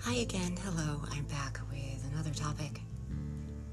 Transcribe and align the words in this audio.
Hi 0.00 0.14
again. 0.16 0.56
Hello. 0.62 1.00
I'm 1.10 1.24
back 1.24 1.58
with 1.70 2.04
another 2.12 2.30
topic. 2.30 2.82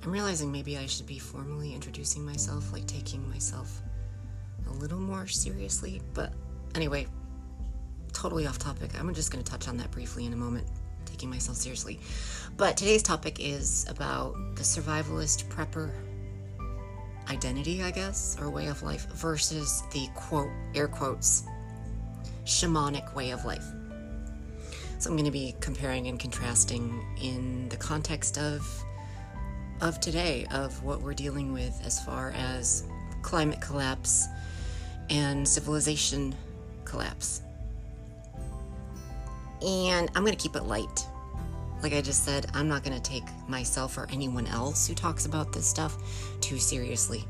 I'm 0.04 0.12
realizing 0.12 0.52
maybe 0.52 0.78
I 0.78 0.86
should 0.86 1.06
be 1.06 1.20
formally 1.20 1.74
introducing 1.74 2.26
myself, 2.26 2.72
like 2.72 2.86
taking 2.86 3.28
myself 3.30 3.82
a 4.68 4.72
little 4.72 5.00
more 5.00 5.28
seriously. 5.28 6.02
But 6.14 6.32
anyway, 6.76 7.08
totally 8.14 8.48
off 8.48 8.58
topic. 8.58 8.92
I'm 8.98 9.14
just 9.14 9.32
going 9.32 9.44
to 9.44 9.52
touch 9.52 9.68
on 9.68 9.76
that 9.78 9.92
briefly 9.92 10.26
in 10.26 10.32
a 10.32 10.38
moment, 10.38 10.68
taking 11.06 11.30
myself 11.30 11.58
seriously. 11.58 12.00
But 12.56 12.78
today's 12.78 13.04
topic 13.04 13.38
is 13.40 13.86
about 13.90 14.36
the 14.56 14.64
survivalist 14.64 15.50
prepper 15.50 15.92
identity, 17.30 17.84
I 17.84 17.92
guess, 17.92 18.38
or 18.40 18.50
way 18.50 18.68
of 18.68 18.82
life 18.82 19.08
versus 19.08 19.84
the 19.92 20.08
quote, 20.16 20.52
air 20.74 20.88
quotes, 20.88 21.44
shamanic 22.46 23.14
way 23.14 23.32
of 23.32 23.44
life. 23.46 23.66
So 25.00 25.10
I'm 25.10 25.16
going 25.16 25.26
to 25.26 25.32
be 25.32 25.56
comparing 25.60 26.08
and 26.08 26.20
contrasting 26.20 27.04
in 27.22 27.68
the 27.70 27.78
context 27.78 28.38
of 28.38 28.68
of 29.82 30.00
today 30.00 30.48
of 30.52 30.82
what 30.84 31.02
we're 31.02 31.14
dealing 31.14 31.52
with 31.52 31.82
as 31.86 32.00
far 32.04 32.32
as 32.32 32.86
climate 33.22 33.60
collapse 33.60 34.26
and 35.10 35.48
civilization 35.48 36.34
collapse. 36.86 37.42
And 39.62 40.10
I'm 40.16 40.24
going 40.24 40.36
to 40.36 40.42
keep 40.42 40.56
it 40.56 40.64
light. 40.64 41.06
Like 41.84 41.94
I 41.94 42.02
just 42.02 42.24
said, 42.24 42.48
I'm 42.54 42.68
not 42.68 42.84
going 42.84 42.96
to 42.96 43.04
take 43.04 43.26
myself 43.48 43.98
or 43.98 44.08
anyone 44.12 44.48
else 44.48 44.88
who 44.88 44.96
talks 44.96 45.26
about 45.26 45.52
this 45.52 45.68
stuff 45.68 45.98
too 46.40 46.58
seriously. 46.58 47.26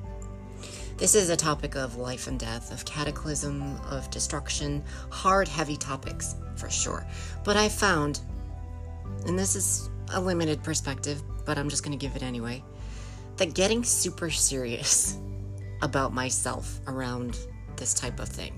This 0.97 1.13
is 1.13 1.29
a 1.29 1.35
topic 1.35 1.75
of 1.75 1.97
life 1.97 2.27
and 2.27 2.39
death, 2.39 2.71
of 2.71 2.85
cataclysm, 2.85 3.75
of 3.89 4.09
destruction, 4.09 4.81
hard, 5.09 5.45
heavy 5.45 5.75
topics, 5.75 6.35
for 6.55 6.69
sure. 6.69 7.05
But 7.43 7.57
I 7.57 7.67
found, 7.67 8.21
and 9.27 9.37
this 9.37 9.57
is 9.57 9.89
a 10.13 10.21
limited 10.21 10.63
perspective, 10.63 11.21
but 11.43 11.57
I'm 11.57 11.67
just 11.67 11.83
going 11.83 11.97
to 11.97 12.01
give 12.01 12.15
it 12.15 12.23
anyway, 12.23 12.63
that 13.35 13.53
getting 13.53 13.83
super 13.83 14.29
serious 14.29 15.17
about 15.81 16.13
myself 16.13 16.79
around 16.87 17.37
this 17.75 17.93
type 17.93 18.21
of 18.21 18.29
thing 18.29 18.57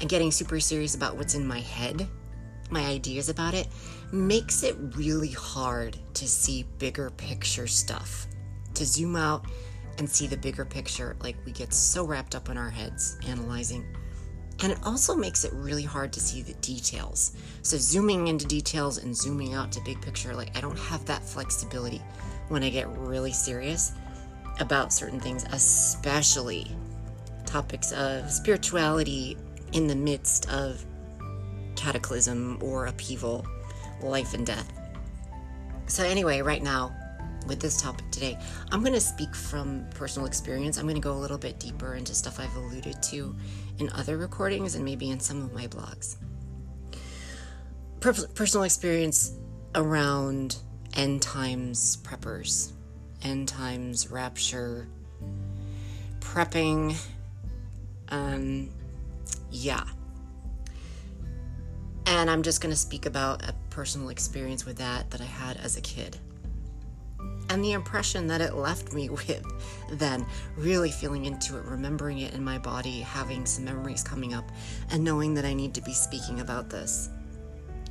and 0.00 0.08
getting 0.08 0.30
super 0.30 0.60
serious 0.60 0.94
about 0.94 1.16
what's 1.16 1.34
in 1.34 1.44
my 1.44 1.58
head, 1.58 2.06
my 2.70 2.86
ideas 2.86 3.28
about 3.28 3.54
it, 3.54 3.66
makes 4.12 4.62
it 4.62 4.76
really 4.94 5.32
hard 5.32 5.98
to 6.14 6.28
see 6.28 6.66
bigger 6.78 7.10
picture 7.10 7.66
stuff, 7.66 8.28
to 8.74 8.84
zoom 8.84 9.16
out 9.16 9.44
and 10.00 10.08
see 10.08 10.26
the 10.26 10.36
bigger 10.36 10.64
picture. 10.64 11.14
Like 11.20 11.36
we 11.44 11.52
get 11.52 11.72
so 11.72 12.04
wrapped 12.04 12.34
up 12.34 12.48
in 12.48 12.56
our 12.56 12.70
heads 12.70 13.18
analyzing. 13.28 13.84
And 14.62 14.72
it 14.72 14.78
also 14.84 15.14
makes 15.14 15.44
it 15.44 15.52
really 15.52 15.84
hard 15.84 16.12
to 16.14 16.20
see 16.20 16.42
the 16.42 16.54
details. 16.54 17.32
So, 17.62 17.76
zooming 17.76 18.28
into 18.28 18.46
details 18.46 18.98
and 18.98 19.16
zooming 19.16 19.54
out 19.54 19.72
to 19.72 19.80
big 19.84 20.00
picture, 20.02 20.34
like 20.34 20.56
I 20.56 20.60
don't 20.60 20.78
have 20.78 21.04
that 21.06 21.22
flexibility 21.22 22.02
when 22.48 22.62
I 22.62 22.70
get 22.70 22.88
really 22.98 23.32
serious 23.32 23.92
about 24.58 24.92
certain 24.92 25.20
things, 25.20 25.44
especially 25.52 26.70
topics 27.46 27.92
of 27.92 28.30
spirituality 28.30 29.36
in 29.72 29.86
the 29.86 29.94
midst 29.94 30.50
of 30.50 30.84
cataclysm 31.76 32.58
or 32.62 32.86
upheaval, 32.86 33.46
life 34.02 34.34
and 34.34 34.46
death. 34.46 34.70
So, 35.86 36.04
anyway, 36.04 36.42
right 36.42 36.62
now, 36.62 36.94
with 37.46 37.60
this 37.60 37.80
topic 37.80 38.10
today, 38.10 38.38
I'm 38.70 38.80
going 38.80 38.94
to 38.94 39.00
speak 39.00 39.34
from 39.34 39.86
personal 39.94 40.26
experience. 40.26 40.78
I'm 40.78 40.84
going 40.84 40.94
to 40.94 41.00
go 41.00 41.12
a 41.12 41.18
little 41.18 41.38
bit 41.38 41.58
deeper 41.58 41.94
into 41.94 42.14
stuff 42.14 42.38
I've 42.38 42.54
alluded 42.56 43.02
to 43.04 43.34
in 43.78 43.90
other 43.90 44.16
recordings 44.16 44.74
and 44.74 44.84
maybe 44.84 45.10
in 45.10 45.20
some 45.20 45.42
of 45.42 45.52
my 45.52 45.66
blogs. 45.66 46.16
Per- 48.00 48.28
personal 48.34 48.64
experience 48.64 49.34
around 49.74 50.56
end 50.96 51.22
times 51.22 51.98
preppers, 51.98 52.72
end 53.22 53.48
times 53.48 54.10
rapture, 54.10 54.88
prepping. 56.20 56.96
Um, 58.08 58.70
yeah. 59.50 59.84
And 62.06 62.28
I'm 62.28 62.42
just 62.42 62.60
going 62.60 62.72
to 62.72 62.78
speak 62.78 63.06
about 63.06 63.48
a 63.48 63.54
personal 63.70 64.08
experience 64.08 64.66
with 64.66 64.78
that 64.78 65.10
that 65.10 65.20
I 65.20 65.24
had 65.24 65.56
as 65.58 65.76
a 65.76 65.80
kid 65.80 66.18
and 67.50 67.62
the 67.62 67.72
impression 67.72 68.26
that 68.26 68.40
it 68.40 68.54
left 68.54 68.94
me 68.94 69.08
with 69.10 69.44
then 69.92 70.24
really 70.56 70.90
feeling 70.90 71.26
into 71.26 71.58
it 71.58 71.64
remembering 71.66 72.18
it 72.18 72.32
in 72.32 72.42
my 72.42 72.56
body 72.56 73.00
having 73.00 73.44
some 73.44 73.64
memories 73.64 74.02
coming 74.02 74.32
up 74.32 74.50
and 74.90 75.04
knowing 75.04 75.34
that 75.34 75.44
i 75.44 75.52
need 75.52 75.74
to 75.74 75.82
be 75.82 75.92
speaking 75.92 76.40
about 76.40 76.70
this 76.70 77.10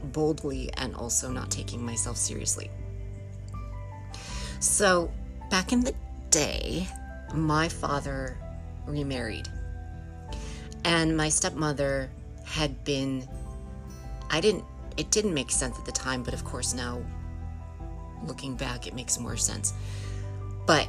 boldly 0.03 0.70
and 0.78 0.96
also 0.96 1.30
not 1.30 1.52
taking 1.52 1.84
myself 1.84 2.18
seriously. 2.18 2.70
So 4.59 5.12
back 5.50 5.72
in 5.72 5.81
the 5.81 5.94
day 6.30 6.88
my 7.34 7.70
father 7.70 8.38
remarried. 8.86 9.47
And 10.84 11.16
my 11.16 11.30
stepmother 11.30 12.09
had 12.46 12.84
been 12.84 13.28
i 14.31 14.41
didn't 14.41 14.64
it 14.97 15.12
didn't 15.12 15.36
make 15.36 15.52
sense 15.52 15.78
at 15.78 15.86
the 15.86 15.91
time 15.91 16.24
but 16.24 16.34
of 16.34 16.44
course 16.44 16.74
now 16.74 17.00
looking 18.25 18.56
back, 18.56 18.88
it 18.88 18.94
makes 18.94 19.19
more 19.19 19.38
sense. 19.38 19.74
But, 20.66 20.88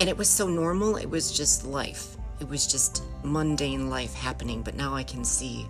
and 0.00 0.08
it 0.08 0.16
was 0.16 0.28
so 0.28 0.48
normal, 0.48 0.96
it 0.96 1.08
was 1.08 1.36
just 1.36 1.64
life. 1.64 2.16
It 2.40 2.48
was 2.48 2.66
just 2.66 3.04
mundane 3.22 3.88
life 3.88 4.14
happening, 4.14 4.62
but 4.62 4.74
now 4.74 4.94
I 4.94 5.02
can 5.02 5.24
see 5.24 5.66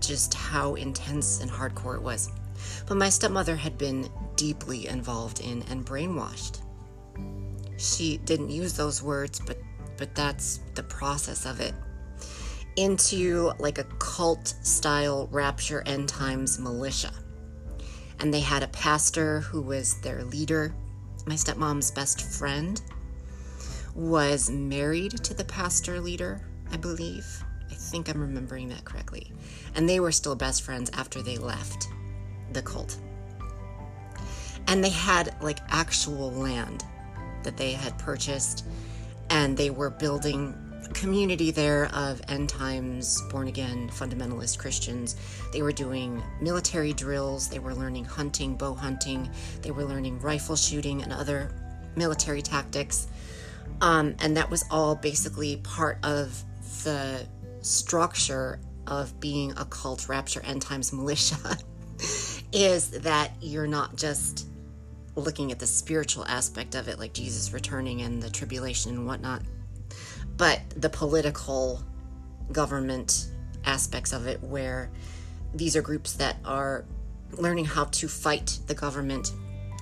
just 0.00 0.34
how 0.34 0.74
intense 0.74 1.40
and 1.40 1.50
hardcore 1.50 1.96
it 1.96 2.02
was. 2.02 2.30
But 2.86 2.96
my 2.96 3.08
stepmother 3.08 3.56
had 3.56 3.76
been 3.76 4.08
deeply 4.36 4.86
involved 4.86 5.40
in 5.40 5.62
and 5.64 5.84
brainwashed. 5.84 6.60
She 7.76 8.18
didn't 8.18 8.50
use 8.50 8.72
those 8.72 9.02
words, 9.02 9.40
but 9.40 9.58
but 9.98 10.14
that's 10.14 10.60
the 10.74 10.82
process 10.82 11.46
of 11.46 11.60
it. 11.60 11.74
Into 12.76 13.52
like 13.58 13.78
a 13.78 13.84
cult 13.98 14.48
style 14.62 15.28
rapture 15.32 15.82
end 15.86 16.08
times 16.08 16.58
militia 16.58 17.12
and 18.20 18.32
they 18.32 18.40
had 18.40 18.62
a 18.62 18.68
pastor 18.68 19.40
who 19.40 19.60
was 19.60 20.00
their 20.00 20.24
leader. 20.24 20.74
My 21.26 21.34
stepmom's 21.34 21.90
best 21.90 22.22
friend 22.22 22.80
was 23.94 24.50
married 24.50 25.12
to 25.24 25.34
the 25.34 25.44
pastor 25.44 26.00
leader, 26.00 26.40
I 26.70 26.76
believe. 26.76 27.26
I 27.70 27.74
think 27.74 28.08
I'm 28.08 28.20
remembering 28.20 28.68
that 28.68 28.84
correctly. 28.84 29.32
And 29.74 29.88
they 29.88 30.00
were 30.00 30.12
still 30.12 30.34
best 30.34 30.62
friends 30.62 30.90
after 30.94 31.22
they 31.22 31.38
left 31.38 31.88
the 32.52 32.62
cult. 32.62 32.98
And 34.68 34.82
they 34.82 34.90
had 34.90 35.36
like 35.42 35.60
actual 35.68 36.30
land 36.32 36.84
that 37.42 37.56
they 37.56 37.72
had 37.72 37.96
purchased, 37.98 38.66
and 39.30 39.56
they 39.56 39.70
were 39.70 39.90
building 39.90 40.54
community 40.96 41.50
there 41.50 41.94
of 41.94 42.22
end 42.28 42.48
times, 42.48 43.20
born 43.30 43.48
again, 43.48 43.90
fundamentalist 43.90 44.58
Christians. 44.58 45.16
They 45.52 45.60
were 45.60 45.70
doing 45.70 46.22
military 46.40 46.94
drills, 46.94 47.48
they 47.48 47.58
were 47.58 47.74
learning 47.74 48.06
hunting, 48.06 48.56
bow 48.56 48.74
hunting, 48.74 49.30
they 49.60 49.70
were 49.70 49.84
learning 49.84 50.20
rifle 50.20 50.56
shooting 50.56 51.02
and 51.02 51.12
other 51.12 51.52
military 51.96 52.40
tactics. 52.40 53.08
Um, 53.82 54.16
and 54.20 54.36
that 54.38 54.50
was 54.50 54.64
all 54.70 54.94
basically 54.94 55.58
part 55.58 55.98
of 56.02 56.42
the 56.84 57.26
structure 57.60 58.58
of 58.86 59.20
being 59.20 59.52
a 59.58 59.66
cult 59.66 60.08
rapture 60.08 60.40
end 60.44 60.62
times 60.62 60.92
militia 60.94 61.36
is 62.52 62.90
that 62.90 63.32
you're 63.40 63.66
not 63.66 63.96
just 63.96 64.48
looking 65.14 65.52
at 65.52 65.58
the 65.58 65.66
spiritual 65.66 66.24
aspect 66.26 66.76
of 66.76 66.86
it 66.86 66.98
like 66.98 67.12
jesus 67.12 67.52
returning 67.52 68.02
and 68.02 68.22
the 68.22 68.30
tribulation 68.30 68.92
and 68.92 69.06
whatnot 69.06 69.42
but 70.36 70.60
the 70.76 70.88
political 70.88 71.82
government 72.52 73.28
aspects 73.64 74.12
of 74.12 74.26
it, 74.26 74.42
where 74.42 74.90
these 75.54 75.76
are 75.76 75.82
groups 75.82 76.14
that 76.14 76.36
are 76.44 76.84
learning 77.32 77.64
how 77.64 77.84
to 77.84 78.08
fight 78.08 78.58
the 78.66 78.74
government, 78.74 79.32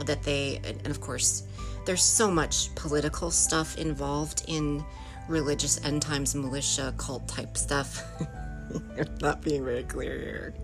that 0.07 0.23
they, 0.23 0.61
and 0.65 0.87
of 0.87 1.01
course, 1.01 1.45
there's 1.85 2.03
so 2.03 2.31
much 2.31 2.75
political 2.75 3.31
stuff 3.31 3.77
involved 3.77 4.45
in 4.49 4.85
religious 5.29 5.83
end 5.85 6.03
times 6.03 6.35
militia 6.35 6.95
cult 6.97 7.27
type 7.29 7.57
stuff. 7.57 8.03
not 9.21 9.43
being 9.43 9.65
very 9.65 9.85
clear 9.85 10.19
here. 10.19 10.55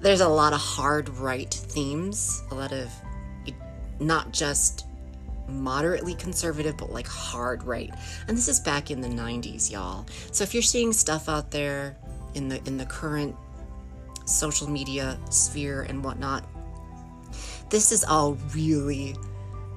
There's 0.00 0.20
a 0.20 0.28
lot 0.28 0.52
of 0.52 0.60
hard 0.60 1.08
right 1.08 1.52
themes, 1.52 2.42
a 2.50 2.54
lot 2.54 2.72
of 2.72 2.90
not 4.00 4.32
just 4.32 4.86
moderately 5.48 6.14
conservative, 6.14 6.76
but 6.76 6.92
like 6.92 7.06
hard 7.06 7.62
right. 7.62 7.92
And 8.28 8.36
this 8.36 8.48
is 8.48 8.60
back 8.60 8.90
in 8.90 9.00
the 9.00 9.08
90s, 9.08 9.70
y'all. 9.70 10.06
So 10.32 10.44
if 10.44 10.54
you're 10.54 10.62
seeing 10.62 10.92
stuff 10.92 11.28
out 11.28 11.50
there 11.50 11.96
in 12.34 12.48
the 12.48 12.60
in 12.66 12.76
the 12.76 12.86
current 12.86 13.36
social 14.24 14.68
media 14.68 15.18
sphere 15.30 15.82
and 15.82 16.02
whatnot, 16.02 16.44
this 17.70 17.92
is 17.92 18.04
all 18.04 18.34
really 18.54 19.16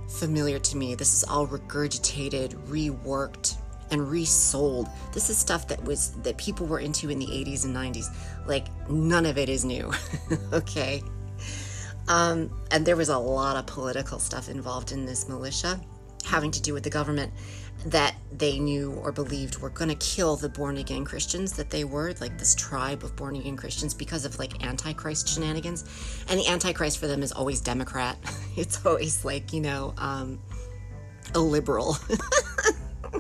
familiar 0.07 0.59
to 0.59 0.77
me. 0.77 0.95
This 0.95 1.13
is 1.13 1.23
all 1.23 1.47
regurgitated, 1.47 2.53
reworked 2.67 3.57
and 3.91 4.09
resold. 4.09 4.87
This 5.13 5.29
is 5.29 5.37
stuff 5.37 5.67
that 5.67 5.83
was 5.83 6.11
that 6.23 6.37
people 6.37 6.65
were 6.65 6.79
into 6.79 7.09
in 7.09 7.19
the 7.19 7.27
80s 7.27 7.65
and 7.65 7.75
90s. 7.75 8.07
Like 8.45 8.67
none 8.89 9.25
of 9.25 9.37
it 9.37 9.49
is 9.49 9.65
new. 9.65 9.91
okay. 10.53 11.03
Um, 12.07 12.50
and 12.71 12.86
there 12.86 12.95
was 12.95 13.09
a 13.09 13.18
lot 13.18 13.57
of 13.57 13.65
political 13.65 14.19
stuff 14.19 14.50
involved 14.50 14.92
in 14.92 15.06
this 15.06 15.27
militia 15.27 15.80
having 16.25 16.51
to 16.51 16.62
do 16.62 16.74
with 16.74 16.83
the 16.83 16.89
government 16.89 17.31
that 17.86 18.15
they 18.31 18.59
knew 18.59 18.92
or 19.04 19.12
believed 19.12 19.59
were 19.59 19.69
going 19.69 19.89
to 19.89 19.95
kill 19.95 20.36
the 20.36 20.50
born 20.50 20.77
again 20.77 21.06
Christians 21.06 21.54
that 21.54 21.69
they 21.69 21.83
were, 21.83 22.13
like 22.19 22.38
this 22.38 22.56
tribe 22.56 23.04
of 23.04 23.15
born 23.15 23.36
again 23.36 23.56
Christians, 23.56 23.94
because 23.94 24.25
of 24.25 24.38
like 24.39 24.63
Antichrist 24.65 25.30
shenanigans. 25.30 25.86
And 26.27 26.39
the 26.39 26.48
Antichrist 26.48 26.98
for 26.98 27.07
them 27.07 27.24
is 27.24 27.31
always 27.31 27.62
Democrat. 27.62 28.18
It's 28.57 28.83
always 28.88 29.24
like, 29.24 29.53
you 29.53 29.62
know, 29.62 29.94
um, 30.00 30.39
a 31.36 31.39
liberal. 31.39 31.95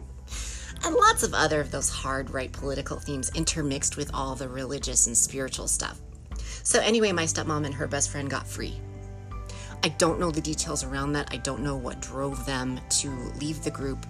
and 0.83 0.95
lots 0.95 1.21
of 1.21 1.35
other 1.35 1.61
of 1.61 1.69
those 1.69 1.91
hard 1.91 2.31
right 2.31 2.51
political 2.51 2.97
themes 2.97 3.29
intermixed 3.35 3.97
with 3.97 4.09
all 4.15 4.33
the 4.33 4.49
religious 4.49 5.05
and 5.05 5.15
spiritual 5.15 5.67
stuff. 5.67 6.01
So, 6.67 6.81
anyway, 6.81 7.13
my 7.13 7.23
stepmom 7.23 7.65
and 7.65 7.73
her 7.73 7.87
best 7.87 8.09
friend 8.09 8.29
got 8.29 8.45
free. 8.45 8.75
I 9.85 9.87
don't 9.87 10.19
know 10.19 10.31
the 10.31 10.41
details 10.41 10.83
around 10.83 11.13
that. 11.13 11.29
I 11.31 11.37
don't 11.37 11.61
know 11.61 11.77
what 11.77 12.01
drove 12.01 12.45
them 12.45 12.81
to 12.89 13.09
leave 13.39 13.63
the 13.63 13.71
group. 13.71 14.05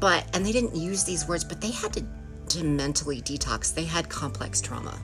But, 0.00 0.24
and 0.32 0.46
they 0.46 0.52
didn't 0.52 0.74
use 0.74 1.04
these 1.04 1.28
words, 1.28 1.44
but 1.44 1.60
they 1.60 1.70
had 1.70 1.92
to, 1.92 2.06
to 2.48 2.64
mentally 2.64 3.20
detox. 3.20 3.74
They 3.74 3.84
had 3.84 4.08
complex 4.08 4.62
trauma. 4.62 4.98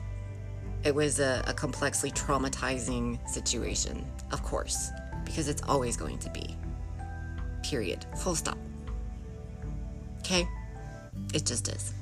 It 0.83 0.95
was 0.95 1.19
a, 1.19 1.43
a 1.45 1.53
complexly 1.53 2.09
traumatizing 2.09 3.19
situation, 3.29 4.03
of 4.31 4.41
course, 4.41 4.89
because 5.25 5.49
it's 5.49 5.61
always 5.67 5.95
going 5.95 6.17
to 6.17 6.29
be. 6.31 6.57
Period. 7.61 8.03
Full 8.17 8.33
stop. 8.33 8.57
Okay? 10.21 10.47
It 11.35 11.45
just 11.45 11.67
is. 11.67 11.93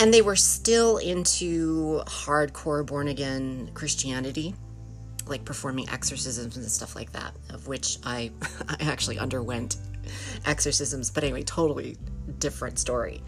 And 0.00 0.14
they 0.14 0.22
were 0.22 0.34
still 0.34 0.96
into 0.96 2.02
hardcore 2.06 2.86
born 2.86 3.08
again 3.08 3.70
Christianity, 3.74 4.54
like 5.26 5.44
performing 5.44 5.90
exorcisms 5.90 6.56
and 6.56 6.66
stuff 6.70 6.96
like 6.96 7.12
that, 7.12 7.34
of 7.50 7.68
which 7.68 7.98
I, 8.02 8.30
I 8.68 8.76
actually 8.80 9.18
underwent 9.18 9.76
exorcisms. 10.46 11.10
But 11.10 11.24
anyway, 11.24 11.42
totally 11.42 11.98
different 12.38 12.78
story. 12.78 13.22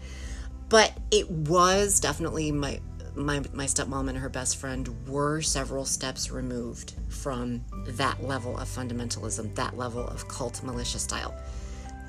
But 0.69 0.97
it 1.11 1.29
was 1.29 1.99
definitely 1.99 2.51
my 2.51 2.79
my 3.15 3.43
my 3.53 3.65
stepmom 3.65 4.09
and 4.09 4.17
her 4.17 4.29
best 4.29 4.57
friend 4.57 4.89
were 5.07 5.41
several 5.41 5.85
steps 5.85 6.31
removed 6.31 6.95
from 7.09 7.63
that 7.85 8.23
level 8.23 8.57
of 8.57 8.67
fundamentalism, 8.67 9.53
that 9.53 9.77
level 9.77 10.07
of 10.07 10.27
cult 10.27 10.63
militia 10.63 10.97
style. 10.97 11.35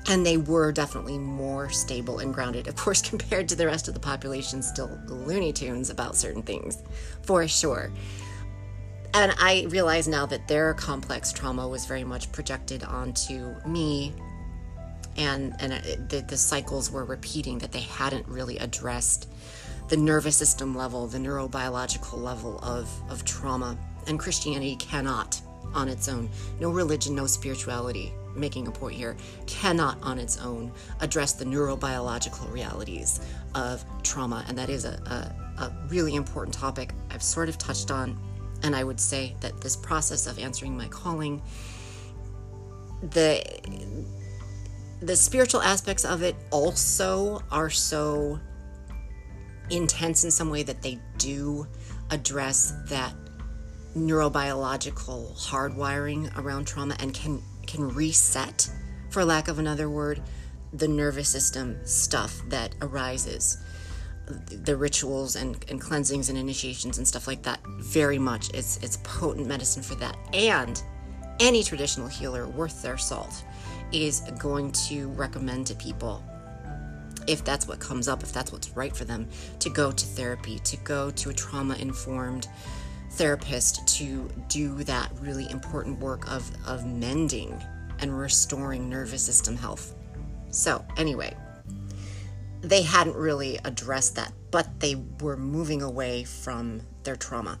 And 0.07 0.25
they 0.25 0.37
were 0.37 0.71
definitely 0.71 1.17
more 1.17 1.69
stable 1.69 2.19
and 2.19 2.33
grounded, 2.33 2.67
of 2.67 2.75
course, 2.75 3.01
compared 3.09 3.49
to 3.49 3.55
the 3.55 3.65
rest 3.65 3.87
of 3.87 3.93
the 3.93 3.99
population, 3.99 4.61
still 4.61 4.99
Looney 5.07 5.51
Tunes 5.51 5.89
about 5.89 6.15
certain 6.15 6.43
things, 6.43 6.83
for 7.23 7.47
sure. 7.47 7.91
And 9.13 9.33
I 9.39 9.65
realize 9.69 10.07
now 10.07 10.25
that 10.25 10.47
their 10.47 10.73
complex 10.73 11.31
trauma 11.31 11.67
was 11.67 11.85
very 11.85 12.03
much 12.03 12.31
projected 12.31 12.83
onto 12.83 13.55
me 13.65 14.13
and 15.17 15.55
and 15.59 15.71
it, 15.71 16.09
the, 16.09 16.21
the 16.21 16.35
cycles 16.35 16.91
were 16.91 17.05
repeating 17.05 17.57
that 17.59 17.71
they 17.71 17.79
hadn't 17.79 18.27
really 18.27 18.57
addressed 18.57 19.29
the 19.87 19.97
nervous 19.97 20.35
system 20.35 20.75
level, 20.75 21.07
the 21.07 21.17
neurobiological 21.17 22.17
level 22.17 22.59
of, 22.59 22.89
of 23.09 23.23
trauma. 23.23 23.77
And 24.07 24.19
Christianity 24.19 24.75
cannot 24.77 25.39
on 25.73 25.87
its 25.89 26.07
own, 26.07 26.29
no 26.59 26.71
religion, 26.71 27.15
no 27.15 27.27
spirituality, 27.27 28.13
making 28.35 28.67
a 28.67 28.71
point 28.71 28.95
here, 28.95 29.15
cannot 29.47 29.97
on 30.01 30.19
its 30.19 30.37
own 30.39 30.71
address 30.99 31.33
the 31.33 31.45
neurobiological 31.45 32.51
realities 32.51 33.19
of 33.53 33.83
trauma. 34.03 34.43
And 34.47 34.57
that 34.57 34.69
is 34.69 34.85
a, 34.85 35.33
a, 35.57 35.63
a 35.63 35.87
really 35.87 36.15
important 36.15 36.53
topic 36.53 36.93
I've 37.09 37.23
sort 37.23 37.49
of 37.49 37.57
touched 37.57 37.91
on. 37.91 38.17
And 38.63 38.75
I 38.75 38.83
would 38.83 38.99
say 38.99 39.35
that 39.41 39.61
this 39.61 39.75
process 39.75 40.27
of 40.27 40.39
answering 40.39 40.75
my 40.77 40.87
calling, 40.87 41.41
the 43.11 43.43
the 45.01 45.15
spiritual 45.15 45.61
aspects 45.61 46.05
of 46.05 46.23
it 46.23 46.35
also 46.51 47.41
are 47.51 47.69
so 47.69 48.39
intense 49.69 50.23
in 50.23 50.31
some 50.31 50.49
way 50.49 50.63
that 50.63 50.81
they 50.81 50.99
do 51.17 51.67
address 52.11 52.73
that 52.87 53.13
neurobiological 53.95 55.35
hardwiring 55.37 56.35
around 56.37 56.65
trauma 56.65 56.95
and 56.99 57.13
can 57.13 57.41
can 57.75 57.89
reset 57.89 58.69
for 59.09 59.25
lack 59.25 59.47
of 59.47 59.59
another 59.59 59.89
word 59.89 60.21
the 60.73 60.87
nervous 60.87 61.29
system 61.29 61.77
stuff 61.85 62.41
that 62.49 62.73
arises. 62.81 63.57
The 64.27 64.75
rituals 64.75 65.35
and, 65.35 65.63
and 65.69 65.79
cleansings 65.79 66.29
and 66.29 66.37
initiations 66.37 66.97
and 66.97 67.07
stuff 67.07 67.27
like 67.27 67.43
that 67.43 67.59
very 67.79 68.17
much 68.17 68.49
it's 68.53 68.77
it's 68.77 68.97
potent 69.03 69.47
medicine 69.47 69.83
for 69.83 69.95
that. 69.95 70.17
And 70.33 70.81
any 71.39 71.63
traditional 71.63 72.07
healer 72.07 72.47
worth 72.47 72.81
their 72.81 72.97
salt 72.97 73.43
is 73.91 74.21
going 74.39 74.71
to 74.71 75.09
recommend 75.09 75.67
to 75.67 75.75
people 75.75 76.23
if 77.27 77.43
that's 77.43 77.67
what 77.67 77.79
comes 77.79 78.07
up, 78.07 78.23
if 78.23 78.31
that's 78.31 78.51
what's 78.51 78.69
right 78.75 78.95
for 78.95 79.03
them, 79.05 79.27
to 79.59 79.69
go 79.69 79.91
to 79.91 80.05
therapy, 80.05 80.59
to 80.59 80.77
go 80.77 81.09
to 81.11 81.29
a 81.29 81.33
trauma 81.33 81.75
informed 81.75 82.47
therapist 83.15 83.87
to 83.97 84.29
do 84.47 84.83
that 84.83 85.11
really 85.19 85.49
important 85.49 85.99
work 85.99 86.29
of, 86.31 86.49
of 86.67 86.85
mending 86.85 87.61
and 87.99 88.17
restoring 88.17 88.89
nervous 88.89 89.23
system 89.23 89.55
health. 89.55 89.95
So, 90.51 90.85
anyway, 90.97 91.35
they 92.61 92.81
hadn't 92.81 93.15
really 93.15 93.59
addressed 93.63 94.15
that, 94.15 94.33
but 94.51 94.79
they 94.79 94.95
were 95.21 95.37
moving 95.37 95.81
away 95.81 96.23
from 96.23 96.81
their 97.03 97.15
trauma. 97.15 97.59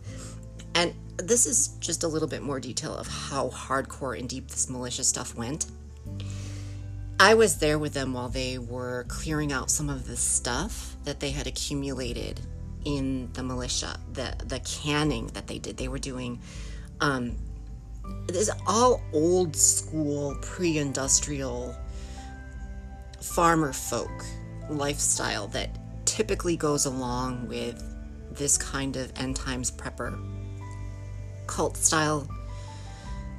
And 0.73 0.93
this 1.17 1.45
is 1.45 1.69
just 1.79 2.03
a 2.03 2.07
little 2.07 2.27
bit 2.27 2.41
more 2.41 2.59
detail 2.59 2.95
of 2.95 3.07
how 3.07 3.49
hardcore 3.49 4.19
and 4.19 4.27
deep 4.27 4.49
this 4.49 4.69
malicious 4.69 5.07
stuff 5.07 5.35
went. 5.35 5.67
I 7.19 7.33
was 7.33 7.57
there 7.59 7.79
with 7.79 7.93
them 7.93 8.13
while 8.13 8.27
they 8.27 8.57
were 8.57 9.05
clearing 9.07 9.53
out 9.53 9.71
some 9.71 9.89
of 9.89 10.05
the 10.05 10.17
stuff 10.17 10.97
that 11.05 11.21
they 11.21 11.31
had 11.31 11.47
accumulated 11.47 12.41
in 12.85 13.31
the 13.33 13.43
militia, 13.43 13.99
the 14.13 14.35
the 14.45 14.59
canning 14.59 15.27
that 15.27 15.47
they 15.47 15.59
did. 15.59 15.77
They 15.77 15.87
were 15.87 15.99
doing 15.99 16.39
um, 17.01 17.35
this 18.27 18.49
all 18.67 19.01
old 19.13 19.55
school, 19.55 20.37
pre-industrial 20.41 21.75
farmer 23.21 23.73
folk 23.73 24.23
lifestyle 24.69 25.47
that 25.47 25.69
typically 26.05 26.55
goes 26.55 26.85
along 26.85 27.47
with 27.47 27.83
this 28.31 28.57
kind 28.57 28.95
of 28.95 29.11
end 29.17 29.35
times 29.35 29.71
prepper 29.71 30.17
cult 31.47 31.77
style 31.77 32.27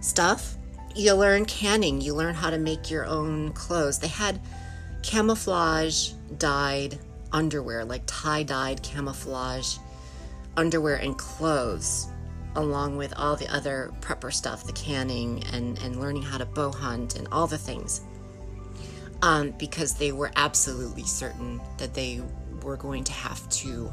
stuff 0.00 0.56
you 0.97 1.12
learn 1.12 1.44
canning, 1.44 2.00
you 2.00 2.14
learn 2.14 2.35
how 2.35 2.49
to 2.49 2.59
make 2.59 2.90
your 2.90 3.04
own 3.04 3.52
clothes. 3.52 3.99
They 3.99 4.09
had 4.09 4.40
camouflage 5.02 6.12
dyed 6.38 6.99
underwear, 7.37 7.85
like 7.85 8.02
tie 8.07 8.43
dyed 8.43 8.83
camouflage 8.83 9.76
underwear 10.57 10.97
and 10.97 11.16
clothes, 11.19 12.09
along 12.57 12.97
with 12.97 13.12
all 13.16 13.37
the 13.37 13.47
other 13.55 13.93
prepper 14.00 14.33
stuff, 14.33 14.64
the 14.64 14.73
canning 14.73 15.45
and, 15.52 15.78
and 15.81 16.00
learning 16.00 16.23
how 16.23 16.38
to 16.38 16.47
bow 16.47 16.73
hunt 16.73 17.16
and 17.16 17.28
all 17.31 17.47
the 17.47 17.59
things. 17.59 18.00
Um, 19.23 19.50
because 19.52 19.95
they 19.95 20.12
were 20.12 20.31
absolutely 20.37 21.05
certain 21.05 21.61
that 21.78 21.95
they 21.95 22.23
were 22.62 22.76
going 22.76 23.05
to 23.05 23.12
have 23.12 23.47
to 23.50 23.90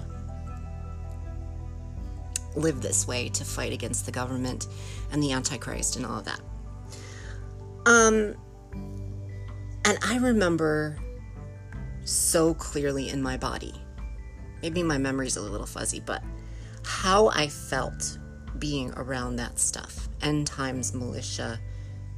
live 2.55 2.81
this 2.81 3.07
way 3.07 3.29
to 3.29 3.43
fight 3.43 3.73
against 3.73 4.05
the 4.05 4.11
government 4.11 4.67
and 5.11 5.21
the 5.21 5.33
Antichrist 5.33 5.97
and 5.97 6.05
all 6.05 6.19
of 6.19 6.25
that. 6.25 6.39
Um, 7.85 8.35
and 9.85 9.97
I 10.01 10.17
remember 10.17 10.97
so 12.05 12.53
clearly 12.53 13.09
in 13.09 13.21
my 13.21 13.37
body, 13.37 13.73
maybe 14.61 14.83
my 14.83 14.97
memory's 14.97 15.37
a 15.37 15.41
little 15.41 15.65
fuzzy, 15.65 16.01
but 16.05 16.23
how 16.83 17.29
I 17.29 17.47
felt 17.47 18.17
being 18.59 18.91
around 18.95 19.37
that 19.37 19.59
stuff, 19.59 20.09
end 20.21 20.47
times 20.47 20.93
militia 20.93 21.59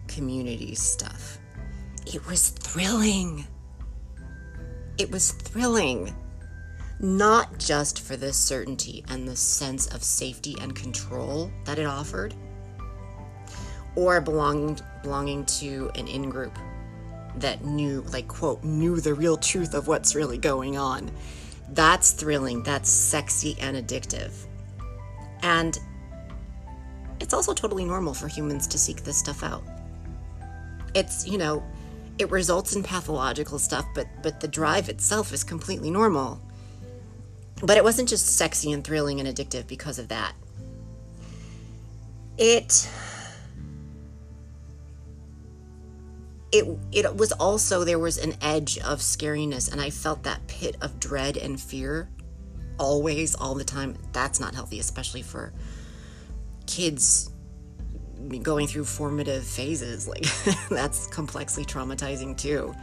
community 0.07 0.75
stuff. 0.75 1.39
It 2.05 2.25
was 2.27 2.49
thrilling. 2.49 3.45
It 4.97 5.11
was 5.11 5.31
thrilling. 5.31 6.15
Not 6.99 7.57
just 7.57 8.01
for 8.01 8.15
the 8.15 8.31
certainty 8.31 9.03
and 9.09 9.27
the 9.27 9.35
sense 9.35 9.87
of 9.87 10.03
safety 10.03 10.55
and 10.61 10.75
control 10.75 11.51
that 11.65 11.79
it 11.79 11.85
offered, 11.85 12.33
or 13.95 14.21
belonging 14.21 14.79
belonging 15.03 15.45
to 15.45 15.91
an 15.95 16.07
in 16.07 16.29
group 16.29 16.57
that 17.39 17.63
knew 17.63 18.01
like 18.13 18.27
quote 18.27 18.63
knew 18.63 18.99
the 18.99 19.13
real 19.13 19.37
truth 19.37 19.73
of 19.73 19.87
what's 19.87 20.15
really 20.15 20.37
going 20.37 20.77
on 20.77 21.11
that's 21.69 22.11
thrilling 22.11 22.63
that's 22.63 22.89
sexy 22.89 23.57
and 23.59 23.75
addictive 23.75 24.31
and 25.41 25.79
it's 27.19 27.33
also 27.33 27.53
totally 27.53 27.85
normal 27.85 28.13
for 28.13 28.27
humans 28.27 28.67
to 28.67 28.77
seek 28.77 29.03
this 29.03 29.17
stuff 29.17 29.43
out 29.43 29.63
it's 30.93 31.27
you 31.27 31.37
know 31.37 31.63
it 32.17 32.31
results 32.31 32.75
in 32.75 32.83
pathological 32.83 33.59
stuff, 33.59 33.85
but 33.93 34.07
but 34.21 34.39
the 34.39 34.47
drive 34.47 34.89
itself 34.89 35.33
is 35.33 35.43
completely 35.43 35.91
normal. 35.91 36.41
But 37.61 37.77
it 37.77 37.83
wasn't 37.83 38.09
just 38.09 38.37
sexy 38.37 38.71
and 38.71 38.83
thrilling 38.83 39.19
and 39.19 39.27
addictive 39.27 39.67
because 39.67 39.99
of 39.99 40.09
that. 40.09 40.33
It 42.37 42.89
it 46.55 46.79
it 46.91 47.15
was 47.15 47.31
also 47.33 47.83
there 47.83 48.00
was 48.00 48.17
an 48.17 48.33
edge 48.41 48.77
of 48.79 49.00
scariness 49.00 49.71
and 49.71 49.81
I 49.81 49.89
felt 49.89 50.24
that 50.24 50.47
pit 50.47 50.77
of 50.81 51.00
dread 51.00 51.38
and 51.38 51.59
fear 51.59 52.09
always 52.77 53.35
all 53.35 53.55
the 53.55 53.63
time. 53.63 53.97
That's 54.13 54.39
not 54.39 54.55
healthy, 54.55 54.79
especially 54.79 55.21
for 55.21 55.53
kids 56.65 57.29
going 58.41 58.67
through 58.67 58.85
formative 58.85 59.45
phases. 59.45 60.07
Like, 60.15 60.25
that's 60.69 61.07
complexly 61.07 61.65
traumatizing 61.65 62.38
too. 62.38 62.74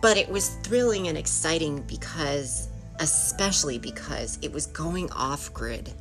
But 0.00 0.16
it 0.16 0.28
was 0.28 0.50
thrilling 0.62 1.08
and 1.08 1.18
exciting 1.18 1.82
because, 1.82 2.68
especially 3.00 3.78
because 3.78 4.38
it 4.42 4.52
was 4.52 4.66
going 4.66 5.10
off 5.12 5.52
grid, 5.52 5.92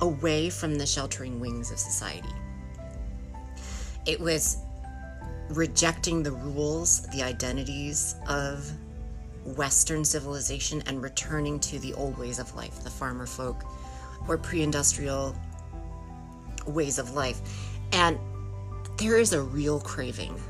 away 0.00 0.50
from 0.50 0.76
the 0.76 0.86
sheltering 0.86 1.38
wings 1.38 1.70
of 1.70 1.78
society. 1.78 2.28
It 4.06 4.18
was 4.18 4.58
rejecting 5.48 6.22
the 6.22 6.32
rules, 6.32 7.02
the 7.08 7.22
identities 7.22 8.14
of 8.28 8.70
Western 9.44 10.04
civilization 10.04 10.82
and 10.86 11.02
returning 11.02 11.58
to 11.60 11.78
the 11.80 11.92
old 11.94 12.16
ways 12.16 12.38
of 12.38 12.54
life, 12.54 12.82
the 12.84 12.90
farmer 12.90 13.26
folk 13.26 13.64
or 14.28 14.38
pre 14.38 14.62
industrial 14.62 15.36
ways 16.66 16.98
of 16.98 17.14
life. 17.14 17.40
And 17.92 18.18
there 18.98 19.18
is 19.18 19.32
a 19.32 19.42
real 19.42 19.80
craving, 19.80 20.40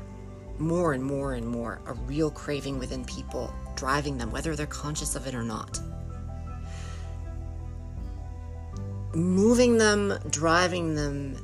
more 0.59 0.93
and 0.93 1.03
more 1.03 1.33
and 1.33 1.47
more, 1.47 1.81
a 1.85 1.93
real 1.93 2.29
craving 2.29 2.79
within 2.79 3.03
people 3.05 3.53
driving 3.75 4.17
them, 4.17 4.31
whether 4.31 4.55
they're 4.55 4.65
conscious 4.67 5.15
of 5.15 5.27
it 5.27 5.33
or 5.33 5.43
not. 5.43 5.79
Moving 9.15 9.77
them, 9.77 10.17
driving 10.29 10.95
them 10.95 11.37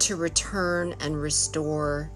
to 0.00 0.16
return 0.16 0.94
and 1.00 1.20
restore 1.20 2.10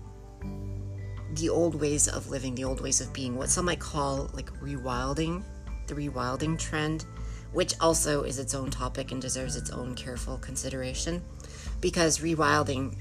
the 1.32 1.48
old 1.48 1.74
ways 1.74 2.08
of 2.08 2.28
living, 2.28 2.54
the 2.54 2.64
old 2.64 2.80
ways 2.80 3.00
of 3.00 3.12
being, 3.12 3.36
what 3.36 3.48
some 3.48 3.64
might 3.64 3.80
call 3.80 4.30
like 4.34 4.50
rewilding, 4.60 5.42
the 5.86 5.94
rewilding 5.94 6.58
trend, 6.58 7.06
which 7.52 7.74
also 7.80 8.22
is 8.22 8.38
its 8.38 8.54
own 8.54 8.70
topic 8.70 9.12
and 9.12 9.20
deserves 9.20 9.56
its 9.56 9.70
own 9.70 9.94
careful 9.94 10.38
consideration. 10.38 11.22
Because 11.80 12.18
rewilding 12.18 12.96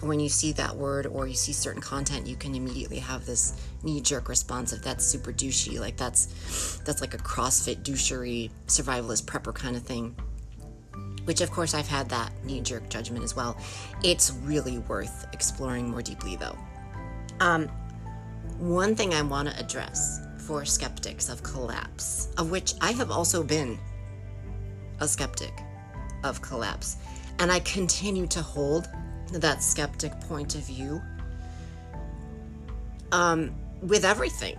when 0.00 0.18
you 0.18 0.28
see 0.28 0.52
that 0.52 0.74
word 0.74 1.06
or 1.06 1.26
you 1.28 1.34
see 1.34 1.52
certain 1.52 1.80
content 1.80 2.26
you 2.26 2.34
can 2.34 2.54
immediately 2.54 2.98
have 2.98 3.24
this 3.24 3.54
knee-jerk 3.84 4.28
response 4.28 4.72
of 4.72 4.82
that's 4.82 5.04
super 5.04 5.32
douchey 5.32 5.78
like 5.78 5.96
that's 5.96 6.78
that's 6.84 7.00
like 7.00 7.14
a 7.14 7.18
crossfit 7.18 7.76
douchery 7.84 8.50
survivalist 8.66 9.24
prepper 9.24 9.54
kind 9.54 9.76
of 9.76 9.82
thing. 9.82 10.14
Which 11.24 11.40
of 11.40 11.50
course 11.50 11.74
i've 11.74 11.88
had 11.88 12.08
that 12.10 12.32
knee-jerk 12.44 12.88
judgment 12.88 13.24
as 13.24 13.36
well. 13.36 13.56
It's 14.02 14.32
really 14.42 14.78
worth 14.78 15.26
exploring 15.32 15.90
more 15.90 16.02
deeply 16.02 16.36
though 16.36 16.58
um, 17.40 17.68
one 18.58 18.94
thing 18.94 19.14
i 19.14 19.22
want 19.22 19.48
to 19.48 19.58
address 19.58 20.20
for 20.38 20.64
skeptics 20.64 21.28
of 21.28 21.42
collapse 21.42 22.28
of 22.38 22.50
which 22.50 22.74
i 22.80 22.92
have 22.92 23.10
also 23.10 23.42
been 23.42 23.78
a 25.00 25.08
skeptic 25.08 25.52
of 26.22 26.40
collapse 26.40 26.96
and 27.38 27.50
I 27.50 27.60
continue 27.60 28.26
to 28.28 28.42
hold 28.42 28.88
that 29.32 29.62
skeptic 29.62 30.18
point 30.20 30.54
of 30.54 30.62
view 30.62 31.02
um, 33.12 33.54
with 33.82 34.04
everything. 34.04 34.56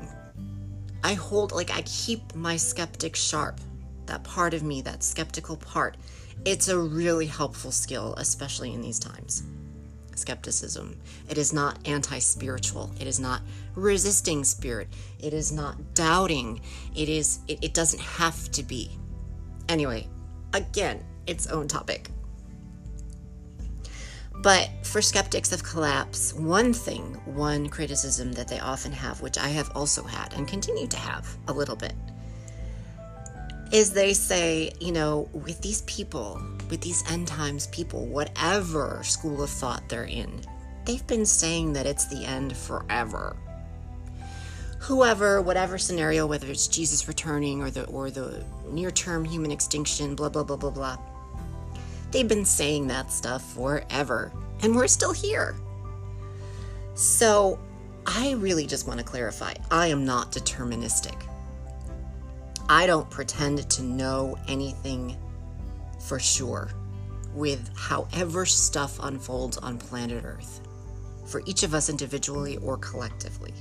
I 1.03 1.13
hold, 1.13 1.51
like, 1.51 1.72
I 1.72 1.82
keep 1.84 2.36
my 2.36 2.58
skeptic 2.58 3.15
sharp. 3.15 3.60
That 4.08 4.24
part 4.24 4.53
of 4.53 4.63
me, 4.63 4.82
that 4.82 5.03
skeptical 5.03 5.58
part. 5.58 5.98
It's 6.46 6.67
a 6.67 6.77
really 6.77 7.25
helpful 7.25 7.72
skill, 7.72 8.13
especially 8.17 8.74
in 8.74 8.82
these 8.82 9.00
times. 9.00 9.44
Skepticism. 10.15 10.98
It 11.29 11.38
is 11.38 11.53
not 11.53 11.77
anti 11.88 12.19
spiritual. 12.19 12.91
It 13.00 13.07
is 13.07 13.19
not 13.19 13.41
resisting 13.75 14.43
spirit. 14.43 14.88
It 15.19 15.34
is 15.34 15.51
not 15.51 15.93
doubting. 15.93 16.62
It 16.95 17.10
is, 17.10 17.39
it, 17.48 17.60
it 17.62 17.74
doesn't 17.74 18.01
have 18.01 18.51
to 18.51 18.63
be. 18.63 18.89
Anyway, 19.69 20.07
again, 20.53 21.03
its 21.27 21.48
own 21.48 21.67
topic. 21.67 22.10
But 24.41 24.69
for 24.84 25.01
skeptics 25.01 25.51
of 25.51 25.63
collapse, 25.63 26.34
one 26.34 26.72
thing, 26.72 27.15
one 27.25 27.67
criticism 27.67 28.31
that 28.34 28.48
they 28.48 28.60
often 28.60 28.91
have, 28.91 29.22
which 29.22 29.38
I 29.38 29.48
have 29.50 29.72
also 29.75 30.03
had 30.03 30.34
and 30.34 30.48
continue 30.48 30.88
to 30.88 30.98
have 30.98 31.38
a 31.48 31.53
little 31.53 31.75
bit, 31.75 31.93
is 33.72 33.91
they 33.91 34.13
say, 34.13 34.74
you 34.79 34.91
know, 34.91 35.27
with 35.34 35.62
these 35.62 35.81
people, 35.84 36.41
with 36.69 36.81
these 36.81 37.03
end 37.12 37.27
times 37.27 37.67
people, 37.67 38.05
whatever 38.05 39.01
school 39.03 39.43
of 39.43 39.50
thought 39.50 39.88
they're 39.89 40.03
in, 40.03 40.41
they've 40.86 41.05
been 41.07 41.25
saying 41.25 41.74
that 41.74 41.86
it's 41.86 42.05
the 42.05 42.25
end 42.25 42.55
forever. 42.55 43.36
Whoever, 44.79 45.41
whatever 45.41 45.77
scenario, 45.77 46.27
whether 46.27 46.48
it's 46.48 46.67
Jesus 46.67 47.07
returning 47.07 47.62
or 47.62 47.72
the 47.72 47.86
or 47.86 48.12
the 48.12 48.43
near-term 48.69 49.25
human 49.25 49.51
extinction, 49.51 50.15
blah 50.15 50.29
blah 50.29 50.43
blah 50.43 50.57
blah 50.57 50.69
blah 50.69 50.98
They've 52.15 52.27
been 52.27 52.45
saying 52.45 52.88
that 52.88 53.12
stuff 53.12 53.43
forever, 53.53 54.31
and 54.62 54.74
we're 54.74 54.88
still 54.88 55.12
here. 55.12 55.55
So, 56.93 57.60
I 58.05 58.36
really 58.36 58.65
just 58.65 58.88
want 58.88 59.00
to 59.00 59.05
clarify 59.05 59.53
I 59.69 59.88
am 59.88 60.05
not 60.05 60.31
deterministic. 60.31 61.22
I 62.67 62.88
don't 62.88 63.10
pretend 63.10 63.69
to 63.69 63.84
know 63.84 64.38
anything 64.48 65.17
for 66.00 66.19
sure 66.19 66.72
with 67.34 67.69
however 67.75 68.45
stuff 68.45 68.98
unfolds 69.03 69.57
on 69.57 69.77
planet 69.77 70.24
Earth, 70.24 70.62
for 71.25 71.41
each 71.45 71.63
of 71.63 71.74
us 71.74 71.89
individually 71.89 72.57
or 72.57 72.77
collectively. 72.77 73.53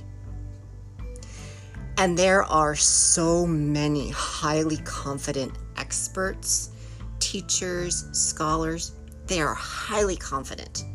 And 1.97 2.17
there 2.17 2.43
are 2.43 2.75
so 2.75 3.45
many 3.45 4.09
highly 4.09 4.77
confident 4.77 5.53
experts 5.77 6.71
teachers, 7.19 8.05
scholars, 8.11 8.93
they 9.27 9.41
are 9.41 9.53
highly 9.53 10.15
confident. 10.15 10.85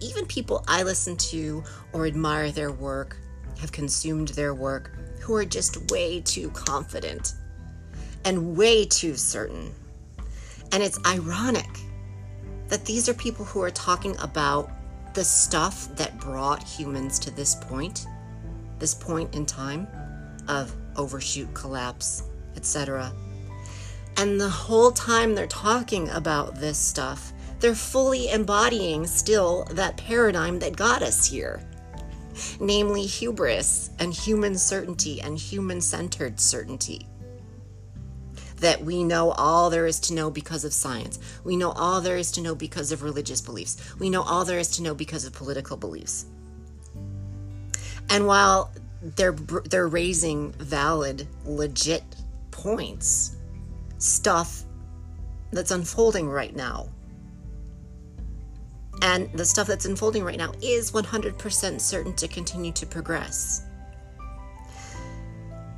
Even 0.00 0.26
people 0.26 0.64
I 0.66 0.82
listen 0.82 1.16
to 1.16 1.62
or 1.92 2.06
admire 2.06 2.50
their 2.50 2.72
work, 2.72 3.16
have 3.58 3.72
consumed 3.72 4.28
their 4.28 4.54
work, 4.54 4.96
who 5.20 5.34
are 5.34 5.44
just 5.44 5.90
way 5.90 6.20
too 6.20 6.50
confident 6.50 7.34
and 8.24 8.56
way 8.56 8.84
too 8.84 9.16
certain. 9.16 9.72
And 10.72 10.82
it's 10.82 10.98
ironic 11.06 11.68
that 12.68 12.84
these 12.84 13.08
are 13.08 13.14
people 13.14 13.44
who 13.44 13.62
are 13.62 13.70
talking 13.70 14.16
about 14.20 14.70
the 15.14 15.24
stuff 15.24 15.94
that 15.96 16.18
brought 16.18 16.62
humans 16.62 17.18
to 17.20 17.30
this 17.30 17.54
point, 17.54 18.06
this 18.78 18.94
point 18.94 19.34
in 19.34 19.46
time 19.46 19.86
of 20.48 20.74
overshoot, 20.96 21.52
collapse, 21.54 22.24
etc. 22.56 23.12
And 24.16 24.40
the 24.40 24.48
whole 24.48 24.90
time 24.90 25.34
they're 25.34 25.46
talking 25.46 26.08
about 26.10 26.56
this 26.56 26.78
stuff, 26.78 27.32
they're 27.60 27.74
fully 27.74 28.30
embodying 28.30 29.06
still 29.06 29.64
that 29.70 29.96
paradigm 29.96 30.58
that 30.58 30.76
got 30.76 31.02
us 31.02 31.26
here 31.26 31.62
namely 32.60 33.06
hubris 33.06 33.90
and 33.98 34.12
human 34.12 34.56
certainty 34.56 35.20
and 35.20 35.38
human 35.38 35.80
centered 35.80 36.40
certainty. 36.40 37.06
That 38.56 38.82
we 38.82 39.04
know 39.04 39.32
all 39.32 39.68
there 39.70 39.86
is 39.86 40.00
to 40.00 40.14
know 40.14 40.30
because 40.30 40.64
of 40.64 40.72
science. 40.72 41.18
We 41.44 41.56
know 41.56 41.72
all 41.72 42.00
there 42.00 42.16
is 42.16 42.30
to 42.32 42.40
know 42.40 42.54
because 42.54 42.92
of 42.92 43.02
religious 43.02 43.40
beliefs. 43.40 43.76
We 43.98 44.10
know 44.10 44.22
all 44.22 44.44
there 44.44 44.58
is 44.58 44.68
to 44.76 44.82
know 44.82 44.94
because 44.94 45.24
of 45.24 45.32
political 45.32 45.76
beliefs. 45.76 46.26
And 48.10 48.26
while 48.26 48.72
they're 49.02 49.32
they're 49.32 49.88
raising 49.88 50.52
valid, 50.52 51.26
legit 51.44 52.04
points, 52.50 53.36
stuff 53.98 54.64
that's 55.52 55.70
unfolding 55.70 56.28
right 56.28 56.54
now. 56.54 56.88
And 59.04 59.30
the 59.34 59.44
stuff 59.44 59.66
that's 59.66 59.84
unfolding 59.84 60.24
right 60.24 60.38
now 60.38 60.52
is 60.62 60.90
100% 60.90 61.78
certain 61.78 62.14
to 62.14 62.26
continue 62.26 62.72
to 62.72 62.86
progress. 62.86 63.66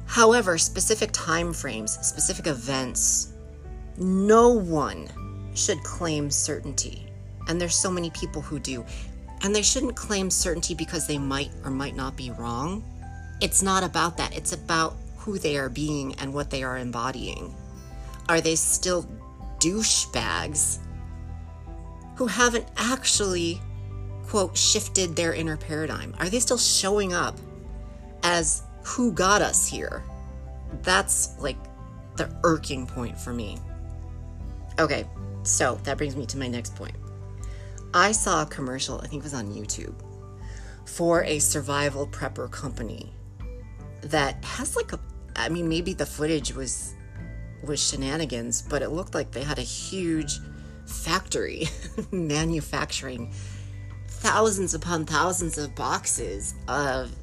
However, 0.06 0.56
specific 0.58 1.10
time 1.12 1.52
frames, 1.52 1.98
specific 2.06 2.46
events, 2.46 3.32
no 3.98 4.50
one 4.50 5.08
should 5.54 5.82
claim 5.82 6.30
certainty. 6.30 7.10
And 7.48 7.60
there's 7.60 7.74
so 7.74 7.90
many 7.90 8.10
people 8.10 8.42
who 8.42 8.60
do. 8.60 8.84
And 9.42 9.52
they 9.52 9.62
shouldn't 9.62 9.96
claim 9.96 10.30
certainty 10.30 10.74
because 10.74 11.08
they 11.08 11.18
might 11.18 11.50
or 11.64 11.72
might 11.72 11.96
not 11.96 12.16
be 12.16 12.30
wrong. 12.30 12.84
It's 13.40 13.60
not 13.60 13.82
about 13.82 14.16
that. 14.18 14.36
It's 14.36 14.52
about 14.52 14.96
who 15.16 15.36
they 15.40 15.56
are 15.56 15.68
being 15.68 16.14
and 16.20 16.32
what 16.32 16.50
they 16.50 16.62
are 16.62 16.78
embodying. 16.78 17.52
Are 18.28 18.40
they 18.40 18.54
still 18.54 19.04
douchebags 19.58 20.78
who 22.16 22.26
haven't 22.26 22.66
actually 22.76 23.60
quote, 24.26 24.56
shifted 24.56 25.16
their 25.16 25.32
inner 25.32 25.56
paradigm? 25.56 26.14
Are 26.18 26.28
they 26.28 26.40
still 26.40 26.58
showing 26.58 27.12
up 27.12 27.38
as 28.22 28.62
who 28.84 29.12
got 29.12 29.42
us 29.42 29.66
here? 29.66 30.02
That's 30.82 31.38
like 31.38 31.56
the 32.16 32.30
irking 32.42 32.86
point 32.86 33.18
for 33.18 33.32
me. 33.32 33.58
Okay, 34.78 35.06
so 35.42 35.78
that 35.84 35.96
brings 35.96 36.16
me 36.16 36.26
to 36.26 36.38
my 36.38 36.48
next 36.48 36.74
point. 36.74 36.96
I 37.94 38.12
saw 38.12 38.42
a 38.42 38.46
commercial, 38.46 39.00
I 39.00 39.06
think 39.06 39.22
it 39.22 39.24
was 39.24 39.34
on 39.34 39.46
YouTube, 39.46 39.94
for 40.84 41.24
a 41.24 41.38
survival 41.38 42.06
prepper 42.06 42.50
company 42.50 43.12
that 44.02 44.44
has 44.44 44.76
like 44.76 44.92
a 44.92 45.00
I 45.34 45.48
mean 45.48 45.68
maybe 45.68 45.92
the 45.92 46.06
footage 46.06 46.54
was 46.54 46.94
was 47.62 47.82
shenanigans, 47.82 48.62
but 48.62 48.82
it 48.82 48.90
looked 48.90 49.14
like 49.14 49.30
they 49.30 49.42
had 49.42 49.58
a 49.58 49.62
huge 49.62 50.38
factory 50.86 51.68
manufacturing 52.10 53.32
thousands 54.08 54.74
upon 54.74 55.04
thousands 55.04 55.58
of 55.58 55.74
boxes 55.74 56.54
of 56.68 57.14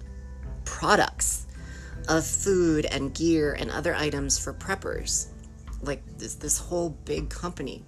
products 0.65 1.47
of 2.07 2.25
food 2.25 2.85
and 2.85 3.13
gear 3.13 3.53
and 3.53 3.71
other 3.71 3.95
items 3.95 4.37
for 4.37 4.53
preppers. 4.53 5.27
Like 5.81 6.01
this 6.17 6.35
this 6.35 6.57
whole 6.57 6.91
big 7.05 7.29
company. 7.29 7.83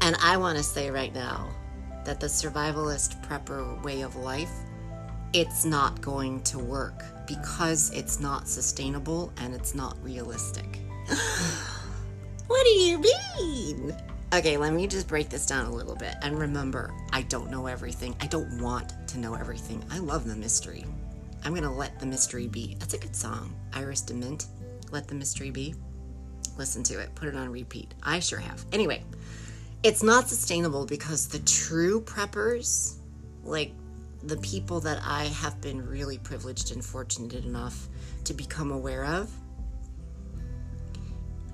And 0.00 0.16
i 0.22 0.36
want 0.36 0.58
to 0.58 0.64
say 0.64 0.90
right 0.90 1.14
now 1.14 1.48
that 2.04 2.20
the 2.20 2.26
survivalist 2.26 3.24
prepper 3.26 3.82
way 3.82 4.02
of 4.02 4.16
life 4.16 4.50
it's 5.32 5.64
not 5.64 6.00
going 6.00 6.42
to 6.42 6.58
work 6.58 7.02
because 7.26 7.90
it's 7.92 8.20
not 8.20 8.46
sustainable 8.46 9.32
and 9.38 9.54
it's 9.54 9.74
not 9.74 9.96
realistic 10.04 10.80
what 12.46 12.64
do 12.64 12.70
you 12.70 12.98
mean? 12.98 13.94
Okay 14.32 14.56
let 14.56 14.72
me 14.72 14.86
just 14.86 15.06
break 15.06 15.28
this 15.28 15.46
down 15.46 15.66
a 15.66 15.74
little 15.74 15.96
bit. 15.96 16.14
And 16.22 16.38
remember 16.38 16.92
i 17.12 17.22
don't 17.22 17.50
know 17.50 17.66
everything. 17.66 18.16
I 18.20 18.26
don't 18.26 18.60
want 18.60 18.92
to 19.08 19.18
know 19.18 19.34
everything. 19.34 19.84
I 19.90 19.98
love 19.98 20.26
the 20.26 20.36
mystery. 20.36 20.84
I'm 21.44 21.54
gonna 21.54 21.74
let 21.74 22.00
the 22.00 22.06
mystery 22.06 22.46
be. 22.46 22.76
That's 22.78 22.94
a 22.94 22.98
good 22.98 23.14
song. 23.14 23.54
Iris 23.72 24.02
DeMent 24.02 24.46
let 24.90 25.08
the 25.08 25.14
mystery 25.14 25.50
be. 25.50 25.74
Listen 26.56 26.82
to 26.84 27.00
it, 27.00 27.14
put 27.14 27.28
it 27.28 27.36
on 27.36 27.50
repeat. 27.50 27.92
I 28.02 28.20
sure 28.20 28.38
have. 28.38 28.64
Anyway, 28.72 29.02
it's 29.82 30.02
not 30.02 30.28
sustainable 30.28 30.86
because 30.86 31.28
the 31.28 31.40
true 31.40 32.00
preppers, 32.00 32.94
like 33.42 33.72
the 34.22 34.36
people 34.38 34.80
that 34.80 35.00
I 35.04 35.24
have 35.24 35.60
been 35.60 35.86
really 35.86 36.18
privileged 36.18 36.72
and 36.72 36.82
fortunate 36.82 37.44
enough 37.44 37.88
to 38.24 38.32
become 38.32 38.70
aware 38.70 39.04
of, 39.04 39.30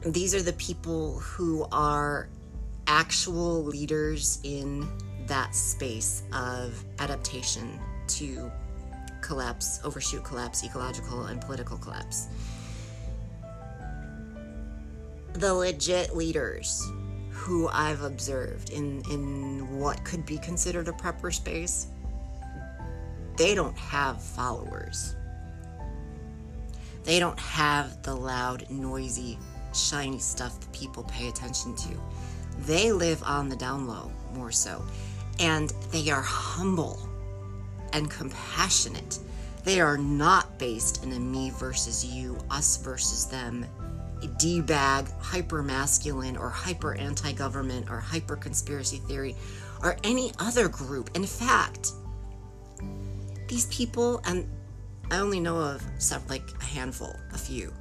these 0.04 0.34
are 0.34 0.42
the 0.42 0.54
people 0.54 1.18
who 1.18 1.66
are 1.72 2.28
actual 2.86 3.62
leaders 3.64 4.40
in 4.44 4.88
that 5.26 5.54
space 5.54 6.22
of 6.32 6.84
adaptation 6.98 7.78
to 8.08 8.50
collapse, 9.20 9.80
overshoot 9.84 10.24
collapse, 10.24 10.64
ecological 10.64 11.26
and 11.26 11.40
political 11.40 11.76
collapse 11.78 12.28
the 15.34 15.52
legit 15.52 16.16
leaders 16.16 16.90
who 17.30 17.68
I've 17.68 18.02
observed 18.02 18.70
in, 18.70 19.02
in 19.10 19.78
what 19.78 20.04
could 20.04 20.26
be 20.26 20.38
considered 20.38 20.88
a 20.88 20.92
prepper 20.92 21.32
space, 21.32 21.86
they 23.36 23.54
don't 23.54 23.76
have 23.78 24.22
followers. 24.22 25.16
They 27.04 27.18
don't 27.18 27.38
have 27.38 28.02
the 28.02 28.14
loud, 28.14 28.66
noisy, 28.68 29.38
shiny 29.74 30.18
stuff 30.18 30.58
that 30.60 30.72
people 30.72 31.04
pay 31.04 31.28
attention 31.28 31.74
to. 31.76 31.88
They 32.60 32.92
live 32.92 33.22
on 33.22 33.48
the 33.48 33.56
down 33.56 33.86
low 33.86 34.10
more 34.32 34.52
so. 34.52 34.84
And 35.38 35.70
they 35.90 36.10
are 36.10 36.22
humble 36.22 36.98
and 37.92 38.10
compassionate. 38.10 39.18
They 39.64 39.80
are 39.80 39.98
not 39.98 40.58
based 40.58 41.04
in 41.04 41.12
a 41.12 41.18
me 41.18 41.50
versus 41.50 42.04
you, 42.04 42.38
us 42.50 42.76
versus 42.78 43.26
them 43.26 43.66
D 44.38 44.60
bag, 44.60 45.08
hyper 45.20 45.62
masculine, 45.62 46.36
or 46.36 46.50
hyper 46.50 46.94
anti 46.94 47.32
government, 47.32 47.90
or 47.90 48.00
hyper 48.00 48.36
conspiracy 48.36 48.98
theory, 48.98 49.34
or 49.82 49.96
any 50.04 50.32
other 50.38 50.68
group. 50.68 51.10
In 51.14 51.24
fact, 51.24 51.92
these 53.48 53.66
people, 53.66 54.20
and 54.24 54.48
I 55.10 55.18
only 55.18 55.40
know 55.40 55.56
of 55.56 55.82
like 56.28 56.42
a 56.60 56.64
handful, 56.64 57.14
a 57.32 57.38
few. 57.38 57.72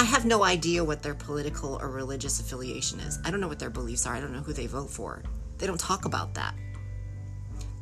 I 0.00 0.04
have 0.04 0.24
no 0.24 0.44
idea 0.44 0.82
what 0.82 1.02
their 1.02 1.12
political 1.12 1.74
or 1.78 1.90
religious 1.90 2.40
affiliation 2.40 3.00
is. 3.00 3.18
I 3.22 3.30
don't 3.30 3.38
know 3.38 3.48
what 3.48 3.58
their 3.58 3.68
beliefs 3.68 4.06
are. 4.06 4.14
I 4.14 4.20
don't 4.20 4.32
know 4.32 4.40
who 4.40 4.54
they 4.54 4.66
vote 4.66 4.88
for. 4.88 5.22
They 5.58 5.66
don't 5.66 5.78
talk 5.78 6.06
about 6.06 6.32
that. 6.32 6.54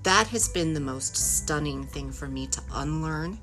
That 0.03 0.27
has 0.27 0.49
been 0.49 0.75
the 0.75 0.81
most 0.81 1.15
stunning 1.15 1.87
thing 1.87 2.11
for 2.11 2.27
me 2.27 2.49
to 2.49 2.61
unlearn. 2.73 3.39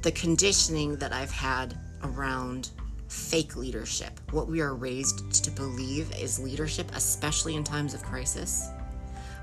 The 0.00 0.12
conditioning 0.12 0.96
that 0.96 1.12
I've 1.12 1.30
had 1.30 1.78
around 2.04 2.70
fake 3.08 3.54
leadership, 3.54 4.18
what 4.30 4.48
we 4.48 4.62
are 4.62 4.74
raised 4.74 5.44
to 5.44 5.50
believe 5.50 6.10
is 6.16 6.38
leadership, 6.38 6.90
especially 6.94 7.54
in 7.54 7.64
times 7.64 7.92
of 7.92 8.02
crisis, 8.02 8.66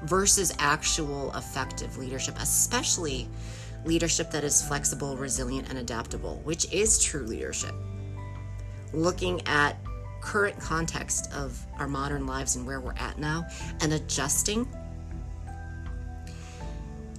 versus 0.05 0.51
actual 0.57 1.31
effective 1.35 1.95
leadership, 1.99 2.33
especially 2.39 3.29
leadership 3.85 4.31
that 4.31 4.43
is 4.43 4.61
flexible, 4.61 5.17
resilient, 5.17 5.69
and 5.69 5.77
adaptable, 5.77 6.41
which 6.43 6.71
is 6.71 7.03
true 7.03 7.23
leadership. 7.23 7.73
Looking 8.93 9.41
at 9.47 9.77
current 10.21 10.59
context 10.59 11.33
of 11.33 11.65
our 11.79 11.87
modern 11.87 12.27
lives 12.27 12.55
and 12.55 12.65
where 12.65 12.79
we're 12.79 12.93
at 12.93 13.17
now 13.17 13.45
and 13.81 13.93
adjusting 13.93 14.67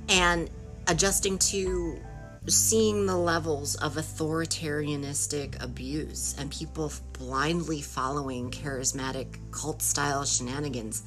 and 0.09 0.49
adjusting 0.87 1.39
to 1.39 1.99
seeing 2.47 3.07
the 3.07 3.17
levels 3.17 3.75
of 3.77 3.95
authoritarianistic 3.95 5.63
abuse 5.63 6.35
and 6.39 6.51
people 6.51 6.93
blindly 7.13 7.81
following 7.81 8.51
charismatic 8.51 9.39
cult 9.53 9.81
style 9.81 10.25
shenanigans. 10.25 11.03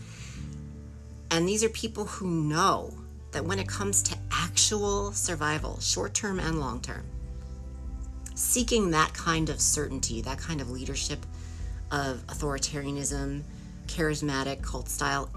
And 1.32 1.48
these 1.48 1.64
are 1.64 1.70
people 1.70 2.06
who 2.06 2.28
know 2.30 2.94
that 3.36 3.44
when 3.44 3.60
it 3.60 3.68
comes 3.68 4.02
to 4.02 4.16
actual 4.32 5.12
survival, 5.12 5.78
short 5.82 6.14
term 6.14 6.40
and 6.40 6.58
long 6.58 6.80
term, 6.80 7.04
seeking 8.34 8.92
that 8.92 9.14
kind 9.14 9.50
of 9.50 9.60
certainty, 9.60 10.22
that 10.22 10.38
kind 10.38 10.62
of 10.62 10.70
leadership 10.70 11.20
of 11.92 12.26
authoritarianism, 12.28 13.44
charismatic 13.88 14.62
cult 14.62 14.88
style, 14.88 15.30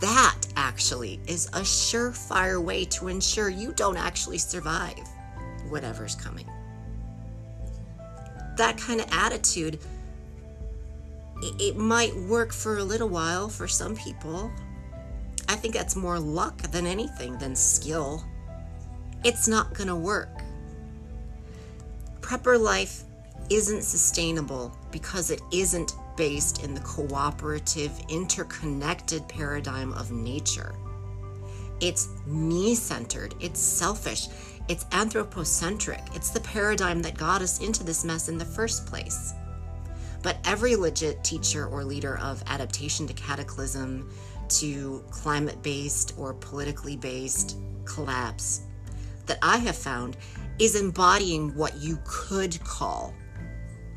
that 0.00 0.38
actually 0.56 1.20
is 1.26 1.48
a 1.48 1.60
surefire 1.60 2.62
way 2.62 2.86
to 2.86 3.08
ensure 3.08 3.50
you 3.50 3.70
don't 3.74 3.98
actually 3.98 4.38
survive 4.38 5.06
whatever's 5.68 6.14
coming. 6.14 6.48
That 8.56 8.78
kind 8.78 9.02
of 9.02 9.08
attitude, 9.12 9.78
it, 11.42 11.76
might 11.76 12.16
work 12.16 12.54
for 12.54 12.78
a 12.78 12.82
little 12.82 13.10
while 13.10 13.50
for 13.50 13.68
some 13.68 13.94
people. 13.94 14.50
I 15.48 15.56
think 15.56 15.74
that's 15.74 15.96
more 15.96 16.18
luck 16.18 16.58
than 16.70 16.86
anything 16.86 17.38
than 17.38 17.54
skill. 17.54 18.24
It's 19.24 19.48
not 19.48 19.74
going 19.74 19.88
to 19.88 19.96
work. 19.96 20.42
Prepper 22.20 22.60
life 22.60 23.04
isn't 23.50 23.82
sustainable 23.82 24.76
because 24.90 25.30
it 25.30 25.40
isn't 25.52 25.92
based 26.16 26.64
in 26.64 26.74
the 26.74 26.80
cooperative, 26.80 27.92
interconnected 28.08 29.28
paradigm 29.28 29.92
of 29.92 30.10
nature. 30.10 30.74
It's 31.80 32.08
me 32.26 32.74
centered, 32.74 33.34
it's 33.38 33.60
selfish, 33.60 34.28
it's 34.68 34.86
anthropocentric. 34.90 36.00
It's 36.14 36.30
the 36.30 36.40
paradigm 36.40 37.00
that 37.02 37.16
got 37.16 37.40
us 37.40 37.60
into 37.60 37.84
this 37.84 38.04
mess 38.04 38.28
in 38.28 38.36
the 38.36 38.44
first 38.44 38.86
place. 38.86 39.32
But 40.22 40.38
every 40.44 40.74
legit 40.74 41.22
teacher 41.22 41.66
or 41.66 41.84
leader 41.84 42.18
of 42.18 42.42
adaptation 42.48 43.06
to 43.06 43.14
cataclysm, 43.14 44.10
to 44.50 45.04
climate 45.10 45.62
based 45.62 46.14
or 46.18 46.34
politically 46.34 46.96
based 46.96 47.58
collapse 47.84 48.62
that 49.26 49.38
I 49.42 49.58
have 49.58 49.76
found 49.76 50.16
is 50.58 50.80
embodying 50.80 51.54
what 51.54 51.76
you 51.76 51.98
could 52.04 52.62
call, 52.64 53.14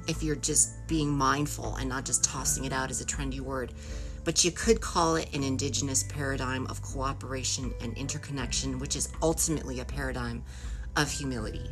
if 0.07 0.23
you're 0.23 0.35
just 0.35 0.87
being 0.87 1.09
mindful 1.09 1.75
and 1.75 1.87
not 1.87 2.05
just 2.05 2.23
tossing 2.23 2.65
it 2.65 2.73
out 2.73 2.89
as 2.89 2.99
a 2.99 3.05
trendy 3.05 3.39
word, 3.39 3.73
but 4.23 4.43
you 4.43 4.51
could 4.51 4.81
call 4.81 5.15
it 5.15 5.33
an 5.33 5.43
indigenous 5.43 6.03
paradigm 6.03 6.65
of 6.67 6.81
cooperation 6.81 7.73
and 7.81 7.95
interconnection, 7.97 8.79
which 8.79 8.95
is 8.95 9.09
ultimately 9.21 9.79
a 9.79 9.85
paradigm 9.85 10.43
of 10.97 11.09
humility. 11.09 11.69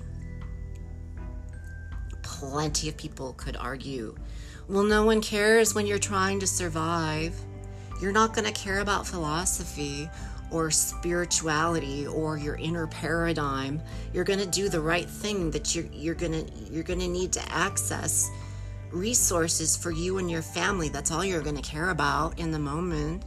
Plenty 2.24 2.90
of 2.90 2.98
people 2.98 3.34
could 3.34 3.58
argue, 3.58 4.16
well, 4.68 4.84
no 4.84 5.04
one 5.04 5.22
cares 5.22 5.74
when 5.74 5.88
you're 5.88 5.98
trying 5.98 6.40
to 6.40 6.48
survive. 6.48 7.34
You're 8.02 8.12
not 8.12 8.34
going 8.34 8.46
to 8.46 8.52
care 8.52 8.80
about 8.80 9.08
philosophy 9.08 10.10
or 10.52 10.72
spirituality 10.72 12.08
or 12.08 12.38
your 12.38 12.56
inner 12.56 12.88
paradigm. 12.88 13.82
You're 14.14 14.24
going 14.24 14.40
to 14.40 14.48
do 14.48 14.70
the 14.70 14.80
right 14.80 15.10
thing 15.10 15.52
that 15.52 15.76
you're, 15.76 15.86
you're 15.92 16.16
going 16.16 16.46
to 16.46 16.52
you're 16.72 16.84
going 16.84 17.00
to 17.00 17.08
need 17.08 17.34
to 17.34 17.52
access 17.52 18.30
resources 18.92 19.76
for 19.76 19.92
you 19.92 20.20
and 20.20 20.32
your 20.32 20.42
family. 20.42 20.90
That's 20.90 21.12
all 21.12 21.26
you're 21.26 21.42
going 21.42 21.58
to 21.58 21.62
care 21.62 21.90
about 21.90 22.40
in 22.40 22.52
the 22.52 22.60
moment. 22.60 23.26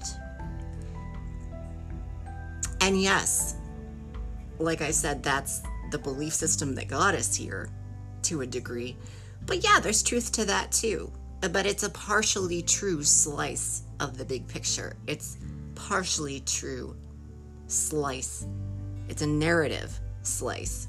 And 2.81 3.01
yes, 3.01 3.57
like 4.59 4.81
I 4.81 4.91
said, 4.91 5.23
that's 5.23 5.63
the 5.91 5.99
belief 5.99 6.33
system 6.33 6.75
that 6.77 6.89
got 6.89 7.15
us 7.15 7.35
here 7.35 7.69
to 8.23 8.41
a 8.41 8.47
degree. 8.47 8.97
But 9.45 9.63
yeah, 9.63 9.81
there's 9.81 10.03
truth 10.03 10.33
to 10.33 10.45
that 10.47 10.73
too. 10.73 11.13
But 11.41 11.67
it's 11.67 11.83
a 11.83 11.91
partially 11.91 12.63
true 12.63 13.03
slice 13.03 13.83
of 14.01 14.19
the 14.19 14.25
big 14.25 14.49
picture. 14.49 14.97
It's 15.07 15.37
partially 15.75 16.41
true 16.41 16.97
slice. 17.69 18.47
It's 19.09 19.23
a 19.23 19.27
narrative 19.27 19.99
slice. 20.23 20.89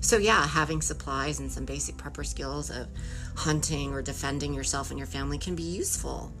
So, 0.00 0.18
yeah, 0.18 0.46
having 0.46 0.82
supplies 0.82 1.40
and 1.40 1.50
some 1.50 1.64
basic 1.64 1.96
prepper 1.96 2.24
skills 2.24 2.70
of 2.70 2.88
hunting 3.34 3.92
or 3.92 4.02
defending 4.02 4.52
yourself 4.54 4.90
and 4.90 4.98
your 4.98 5.06
family 5.06 5.38
can 5.38 5.54
be 5.54 5.62
useful 5.62 6.32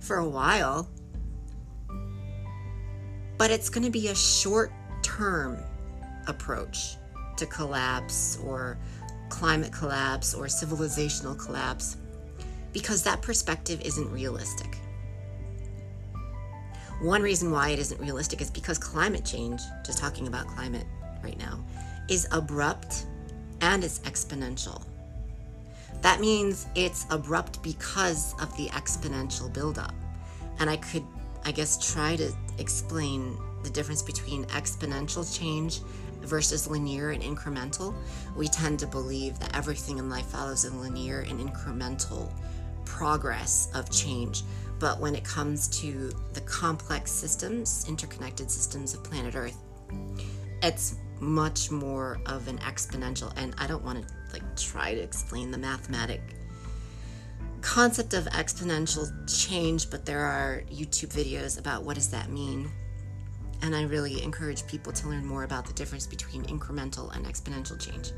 for 0.00 0.16
a 0.16 0.28
while. 0.28 0.88
But 3.38 3.50
it's 3.50 3.68
going 3.68 3.84
to 3.84 3.90
be 3.90 4.08
a 4.08 4.14
short 4.14 4.72
term 5.02 5.58
approach 6.26 6.96
to 7.36 7.46
collapse 7.46 8.38
or 8.44 8.76
climate 9.30 9.72
collapse 9.72 10.34
or 10.34 10.46
civilizational 10.46 11.38
collapse 11.38 11.96
because 12.72 13.02
that 13.04 13.22
perspective 13.22 13.80
isn't 13.82 14.10
realistic. 14.10 14.78
One 17.00 17.22
reason 17.22 17.50
why 17.50 17.70
it 17.70 17.78
isn't 17.78 17.98
realistic 17.98 18.42
is 18.42 18.50
because 18.50 18.76
climate 18.76 19.24
change, 19.24 19.62
just 19.86 19.98
talking 19.98 20.26
about 20.26 20.46
climate 20.46 20.84
right 21.24 21.38
now, 21.38 21.58
is 22.10 22.28
abrupt 22.30 23.06
and 23.62 23.82
it's 23.82 24.00
exponential. 24.00 24.84
That 26.02 26.20
means 26.20 26.66
it's 26.74 27.06
abrupt 27.10 27.62
because 27.62 28.34
of 28.40 28.54
the 28.58 28.66
exponential 28.68 29.50
buildup. 29.50 29.94
And 30.58 30.68
I 30.68 30.76
could, 30.76 31.04
I 31.44 31.52
guess, 31.52 31.92
try 31.92 32.16
to 32.16 32.32
explain 32.58 33.34
the 33.62 33.70
difference 33.70 34.02
between 34.02 34.44
exponential 34.46 35.24
change 35.38 35.80
versus 36.20 36.68
linear 36.68 37.10
and 37.10 37.22
incremental. 37.22 37.94
We 38.36 38.48
tend 38.48 38.78
to 38.80 38.86
believe 38.86 39.38
that 39.38 39.56
everything 39.56 39.96
in 39.96 40.10
life 40.10 40.26
follows 40.26 40.66
a 40.66 40.74
linear 40.74 41.20
and 41.20 41.40
incremental 41.40 42.30
progress 42.84 43.68
of 43.74 43.90
change. 43.90 44.42
But 44.80 44.98
when 44.98 45.14
it 45.14 45.22
comes 45.22 45.68
to 45.80 46.10
the 46.32 46.40
complex 46.40 47.12
systems, 47.12 47.84
interconnected 47.86 48.50
systems 48.50 48.94
of 48.94 49.04
planet 49.04 49.36
Earth, 49.36 49.58
it's 50.62 50.96
much 51.20 51.70
more 51.70 52.18
of 52.26 52.48
an 52.48 52.58
exponential 52.58 53.30
and 53.36 53.54
I 53.58 53.66
don't 53.66 53.84
want 53.84 54.02
to 54.02 54.14
like 54.32 54.56
try 54.56 54.94
to 54.94 55.00
explain 55.00 55.50
the 55.50 55.58
mathematic 55.58 56.22
concept 57.60 58.14
of 58.14 58.24
exponential 58.26 59.06
change, 59.28 59.90
but 59.90 60.06
there 60.06 60.20
are 60.20 60.62
YouTube 60.70 61.12
videos 61.12 61.58
about 61.58 61.84
what 61.84 61.94
does 61.94 62.10
that 62.10 62.30
mean. 62.30 62.70
And 63.62 63.76
I 63.76 63.82
really 63.82 64.22
encourage 64.22 64.66
people 64.66 64.92
to 64.92 65.08
learn 65.08 65.26
more 65.26 65.44
about 65.44 65.66
the 65.66 65.74
difference 65.74 66.06
between 66.06 66.44
incremental 66.44 67.14
and 67.14 67.26
exponential 67.26 67.78
change. 67.78 68.12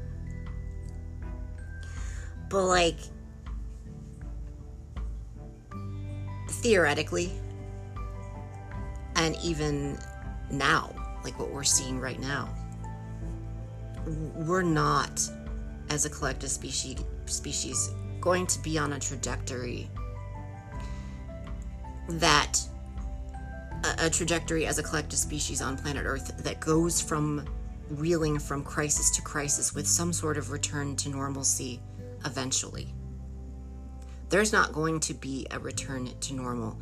But 2.49 2.67
like 2.67 2.99
theoretically 6.53 7.33
and 9.17 9.37
even 9.43 9.99
now, 10.51 10.91
like 11.25 11.39
what 11.39 11.51
we're 11.51 11.65
seeing 11.65 12.01
right 12.01 12.21
now, 12.21 12.49
we're 14.35 14.63
not 14.63 15.21
as 15.91 16.05
a 16.05 16.11
collective 16.11 16.51
species 16.51 16.97
species 17.27 17.91
going 18.21 18.47
to 18.47 18.59
be 18.63 18.77
on 18.79 18.95
a 18.95 18.99
trajectory 18.99 19.89
that 22.09 22.59
a, 23.85 24.07
a 24.07 24.11
trajectory 24.11 24.67
as 24.67 24.79
a 24.79 24.83
collective 24.83 25.19
species 25.19 25.63
on 25.63 25.77
planet 25.77 26.05
Earth 26.05 26.37
that 26.43 26.61
goes 26.61 27.01
from 27.01 27.45
reeling 27.91 28.39
from 28.39 28.65
crisis 28.65 29.11
to 29.11 29.23
crisis 29.23 29.75
with 29.75 29.87
some 29.87 30.13
sort 30.13 30.37
of 30.37 30.51
return 30.51 30.97
to 30.97 31.09
normalcy 31.09 31.81
eventually. 32.25 32.93
There's 34.33 34.53
not 34.53 34.73
going 34.73 34.99
to 35.01 35.15
be 35.15 35.47
a 35.51 35.59
return 35.59 36.09
to 36.19 36.35
normal. 36.35 36.79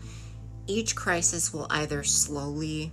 Each 0.68 0.94
crisis 0.94 1.52
will 1.52 1.66
either 1.68 2.04
slowly 2.04 2.92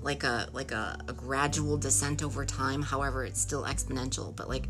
like 0.00 0.24
a 0.24 0.48
like 0.52 0.72
a, 0.72 0.98
a 1.06 1.12
gradual 1.12 1.76
descent 1.76 2.22
over 2.22 2.46
time, 2.46 2.80
however 2.80 3.24
it's 3.24 3.38
still 3.40 3.64
exponential, 3.64 4.34
but 4.34 4.48
like 4.48 4.68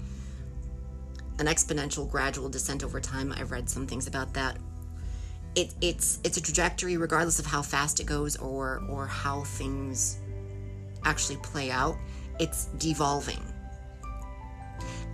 an 1.39 1.47
exponential 1.47 2.11
gradual 2.11 2.49
descent 2.49 2.83
over 2.83 3.01
time. 3.01 3.33
I've 3.33 3.53
read 3.53 3.71
some 3.71 3.87
things 3.87 4.09
about 4.09 4.35
that 4.35 4.59
it, 5.55 5.73
it's 5.81 6.19
it's 6.25 6.37
a 6.37 6.43
trajectory 6.43 6.97
regardless 6.97 7.39
of 7.39 7.47
how 7.47 7.63
fast 7.63 8.01
it 8.01 8.07
goes 8.07 8.37
or 8.37 8.83
or 8.89 9.07
how 9.07 9.45
things 9.45 10.19
actually 11.05 11.37
play 11.39 11.71
out 11.71 11.97
it's 12.39 12.67
devolving 12.79 13.43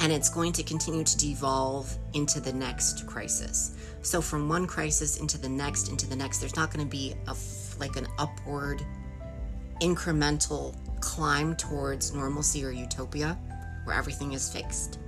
and 0.04 0.12
it's 0.12 0.28
going 0.28 0.52
to 0.52 0.62
continue 0.62 1.02
to 1.02 1.16
devolve 1.16 1.96
into 2.12 2.38
the 2.38 2.52
next 2.52 3.06
crisis. 3.06 3.74
So 4.02 4.20
from 4.20 4.50
one 4.50 4.66
crisis 4.66 5.16
into 5.16 5.38
the 5.38 5.48
next 5.48 5.88
into 5.88 6.06
the 6.06 6.14
next 6.14 6.40
there's 6.40 6.56
not 6.56 6.70
going 6.70 6.84
to 6.84 6.90
be 6.90 7.14
a 7.26 7.34
like 7.78 7.96
an 7.96 8.06
upward 8.18 8.84
incremental 9.80 10.76
climb 11.00 11.56
towards 11.56 12.12
normalcy 12.12 12.62
or 12.66 12.70
utopia 12.70 13.38
where 13.84 13.96
everything 13.96 14.32
is 14.32 14.52
fixed. 14.52 14.98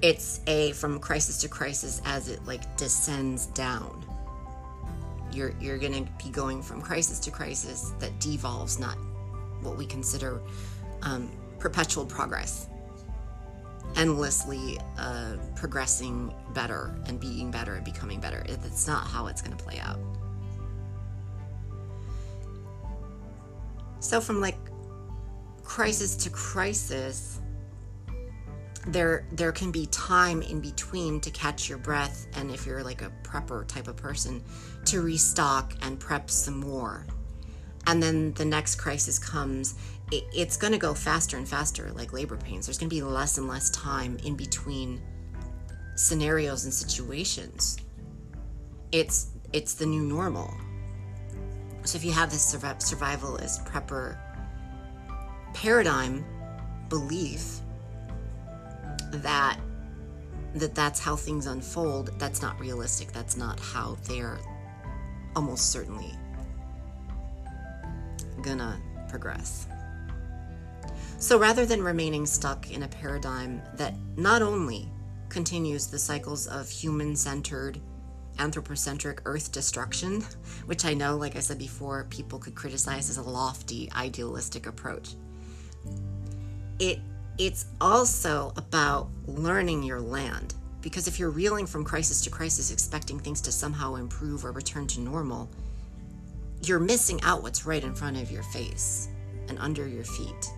It's 0.00 0.40
a 0.46 0.72
from 0.72 1.00
crisis 1.00 1.36
to 1.42 1.48
crisis 1.48 2.00
as 2.06 2.30
it 2.30 2.42
like 2.46 2.78
descends 2.78 3.44
down. 3.48 4.06
You're 5.32 5.52
you're 5.60 5.76
going 5.76 6.02
to 6.02 6.10
be 6.24 6.30
going 6.30 6.62
from 6.62 6.80
crisis 6.80 7.18
to 7.20 7.30
crisis 7.30 7.92
that 7.98 8.18
devolves, 8.20 8.78
not 8.78 8.96
what 9.60 9.76
we 9.76 9.84
consider 9.84 10.40
um, 11.02 11.30
perpetual 11.58 12.06
progress, 12.06 12.68
endlessly 13.96 14.78
uh, 14.98 15.36
progressing 15.54 16.34
better 16.52 16.94
and 17.06 17.20
being 17.20 17.50
better 17.50 17.74
and 17.74 17.84
becoming 17.84 18.20
better. 18.20 18.44
That's 18.48 18.86
not 18.86 19.06
how 19.06 19.26
it's 19.26 19.42
going 19.42 19.56
to 19.56 19.62
play 19.62 19.78
out. 19.78 19.98
So 24.00 24.20
from 24.20 24.40
like 24.40 24.58
crisis 25.64 26.14
to 26.14 26.30
crisis 26.30 27.40
there 28.86 29.26
there 29.32 29.50
can 29.50 29.70
be 29.70 29.86
time 29.86 30.42
in 30.42 30.60
between 30.60 31.20
to 31.20 31.30
catch 31.30 31.68
your 31.68 31.78
breath 31.78 32.26
and 32.36 32.50
if 32.50 32.66
you're 32.66 32.84
like 32.84 33.00
a 33.00 33.10
prepper 33.22 33.66
type 33.66 33.88
of 33.88 33.96
person 33.96 34.42
to 34.84 35.00
restock 35.00 35.72
and 35.80 35.98
prep 35.98 36.28
some 36.28 36.60
more 36.60 37.06
and 37.86 38.02
then 38.02 38.32
the 38.34 38.44
next 38.44 38.76
crisis 38.76 39.18
comes 39.18 39.74
it, 40.10 40.24
it's 40.34 40.56
going 40.56 40.72
to 40.72 40.78
go 40.78 40.94
faster 40.94 41.36
and 41.36 41.48
faster 41.48 41.90
like 41.92 42.12
labor 42.12 42.36
pains. 42.36 42.66
There's 42.66 42.78
going 42.78 42.90
to 42.90 42.94
be 42.94 43.02
less 43.02 43.38
and 43.38 43.48
less 43.48 43.70
time 43.70 44.18
in 44.24 44.36
between 44.36 45.00
scenarios 45.96 46.64
and 46.64 46.72
situations. 46.72 47.78
It's 48.92 49.28
it's 49.52 49.74
the 49.74 49.86
new 49.86 50.02
normal. 50.02 50.52
So 51.84 51.96
if 51.96 52.04
you 52.04 52.12
have 52.12 52.30
this 52.30 52.54
survivalist 52.54 53.68
prepper 53.68 54.18
paradigm 55.52 56.24
belief 56.88 57.60
that 59.12 59.58
that 60.54 60.74
that's 60.74 61.00
how 61.00 61.16
things 61.16 61.46
unfold 61.46 62.10
that's 62.18 62.42
not 62.42 62.58
realistic 62.60 63.12
that's 63.12 63.36
not 63.36 63.58
how 63.58 63.96
they're 64.04 64.38
almost 65.34 65.70
certainly 65.70 66.12
gonna 68.42 68.80
progress 69.08 69.66
so 71.18 71.38
rather 71.38 71.64
than 71.66 71.82
remaining 71.82 72.26
stuck 72.26 72.70
in 72.70 72.82
a 72.82 72.88
paradigm 72.88 73.62
that 73.74 73.94
not 74.16 74.42
only 74.42 74.88
continues 75.28 75.86
the 75.86 75.98
cycles 75.98 76.46
of 76.46 76.68
human 76.68 77.16
centered 77.16 77.80
anthropocentric 78.38 79.20
earth 79.24 79.52
destruction 79.52 80.20
which 80.66 80.84
i 80.84 80.92
know 80.92 81.16
like 81.16 81.36
i 81.36 81.40
said 81.40 81.58
before 81.58 82.06
people 82.10 82.38
could 82.38 82.54
criticize 82.54 83.08
as 83.08 83.16
a 83.16 83.22
lofty 83.22 83.90
idealistic 83.92 84.66
approach 84.66 85.14
it 86.78 86.98
it's 87.38 87.66
also 87.80 88.52
about 88.56 89.08
learning 89.26 89.82
your 89.82 90.00
land. 90.00 90.54
Because 90.80 91.08
if 91.08 91.18
you're 91.18 91.30
reeling 91.30 91.66
from 91.66 91.84
crisis 91.84 92.20
to 92.22 92.30
crisis, 92.30 92.70
expecting 92.70 93.18
things 93.18 93.40
to 93.42 93.52
somehow 93.52 93.96
improve 93.96 94.44
or 94.44 94.52
return 94.52 94.86
to 94.88 95.00
normal, 95.00 95.48
you're 96.62 96.78
missing 96.78 97.20
out 97.22 97.42
what's 97.42 97.66
right 97.66 97.82
in 97.82 97.94
front 97.94 98.18
of 98.18 98.30
your 98.30 98.42
face 98.44 99.08
and 99.48 99.58
under 99.58 99.88
your 99.88 100.04
feet. 100.04 100.50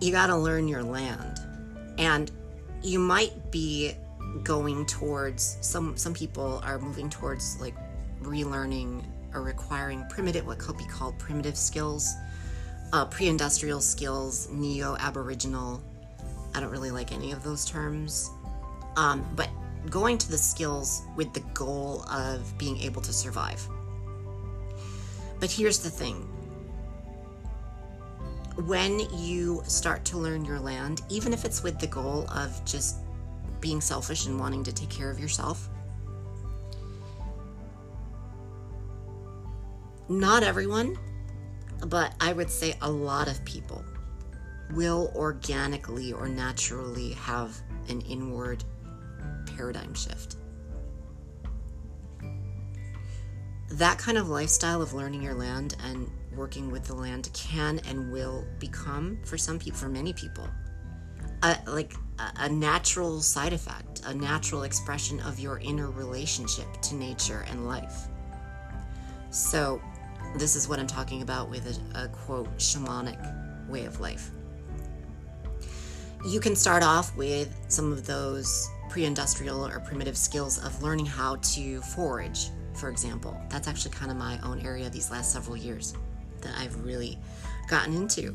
You 0.00 0.12
got 0.12 0.28
to 0.28 0.36
learn 0.36 0.66
your 0.66 0.82
land. 0.82 1.40
And 1.98 2.30
you 2.82 2.98
might 2.98 3.50
be 3.50 3.94
going 4.44 4.86
towards 4.86 5.58
some 5.60 5.96
some 5.96 6.14
people 6.14 6.60
are 6.64 6.78
moving 6.78 7.10
towards 7.10 7.60
like 7.60 7.74
relearning 8.22 9.02
or 9.34 9.42
requiring 9.42 10.04
primitive, 10.08 10.46
what 10.46 10.58
could 10.58 10.78
be 10.78 10.86
called 10.86 11.18
primitive 11.18 11.56
skills, 11.56 12.14
uh, 12.92 13.04
pre 13.04 13.28
industrial 13.28 13.80
skills, 13.80 14.48
neo 14.50 14.96
Aboriginal. 14.98 15.82
I 16.54 16.60
don't 16.60 16.70
really 16.70 16.90
like 16.90 17.12
any 17.12 17.32
of 17.32 17.42
those 17.42 17.64
terms. 17.64 18.30
Um, 18.96 19.24
but 19.36 19.48
going 19.88 20.18
to 20.18 20.30
the 20.30 20.38
skills 20.38 21.02
with 21.16 21.32
the 21.32 21.40
goal 21.54 22.02
of 22.10 22.56
being 22.58 22.78
able 22.80 23.00
to 23.02 23.12
survive. 23.12 23.66
But 25.38 25.50
here's 25.50 25.78
the 25.78 25.90
thing 25.90 26.28
when 28.66 29.00
you 29.16 29.62
start 29.66 30.04
to 30.06 30.18
learn 30.18 30.44
your 30.44 30.58
land, 30.58 31.02
even 31.08 31.32
if 31.32 31.44
it's 31.44 31.62
with 31.62 31.78
the 31.78 31.86
goal 31.86 32.28
of 32.30 32.64
just 32.64 32.98
being 33.60 33.80
selfish 33.80 34.26
and 34.26 34.38
wanting 34.38 34.62
to 34.64 34.72
take 34.72 34.90
care 34.90 35.10
of 35.10 35.18
yourself, 35.18 35.68
not 40.08 40.42
everyone, 40.42 40.98
but 41.86 42.14
I 42.20 42.32
would 42.32 42.50
say 42.50 42.74
a 42.82 42.90
lot 42.90 43.28
of 43.28 43.44
people 43.44 43.84
will 44.72 45.12
organically 45.14 46.12
or 46.12 46.28
naturally 46.28 47.12
have 47.12 47.56
an 47.88 48.00
inward 48.02 48.64
paradigm 49.56 49.94
shift. 49.94 50.36
That 53.72 53.98
kind 53.98 54.18
of 54.18 54.28
lifestyle 54.28 54.82
of 54.82 54.94
learning 54.94 55.22
your 55.22 55.34
land 55.34 55.76
and 55.84 56.10
working 56.36 56.70
with 56.70 56.84
the 56.84 56.94
land 56.94 57.30
can 57.34 57.80
and 57.88 58.12
will 58.12 58.46
become, 58.58 59.18
for 59.24 59.36
some 59.36 59.58
people, 59.58 59.78
for 59.78 59.88
many 59.88 60.12
people, 60.12 60.48
a, 61.42 61.56
like 61.66 61.94
a, 62.18 62.44
a 62.44 62.48
natural 62.48 63.20
side 63.20 63.52
effect, 63.52 64.02
a 64.06 64.14
natural 64.14 64.62
expression 64.62 65.20
of 65.20 65.38
your 65.38 65.58
inner 65.58 65.90
relationship 65.90 66.66
to 66.82 66.94
nature 66.94 67.44
and 67.48 67.66
life. 67.66 68.08
So, 69.30 69.80
this 70.36 70.54
is 70.54 70.68
what 70.68 70.78
I'm 70.78 70.86
talking 70.86 71.22
about 71.22 71.50
with 71.50 71.66
a, 71.94 72.04
a 72.04 72.08
quote 72.08 72.56
shamanic 72.58 73.68
way 73.68 73.84
of 73.84 74.00
life. 74.00 74.30
You 76.26 76.38
can 76.38 76.54
start 76.54 76.82
off 76.82 77.16
with 77.16 77.56
some 77.68 77.92
of 77.92 78.06
those 78.06 78.68
pre 78.88 79.04
industrial 79.04 79.66
or 79.66 79.80
primitive 79.80 80.16
skills 80.16 80.58
of 80.58 80.82
learning 80.82 81.06
how 81.06 81.36
to 81.36 81.80
forage, 81.80 82.50
for 82.74 82.90
example. 82.90 83.40
That's 83.48 83.66
actually 83.66 83.92
kind 83.92 84.10
of 84.10 84.16
my 84.16 84.38
own 84.42 84.60
area 84.60 84.90
these 84.90 85.10
last 85.10 85.32
several 85.32 85.56
years 85.56 85.94
that 86.42 86.54
I've 86.58 86.84
really 86.84 87.18
gotten 87.68 87.94
into. 87.94 88.34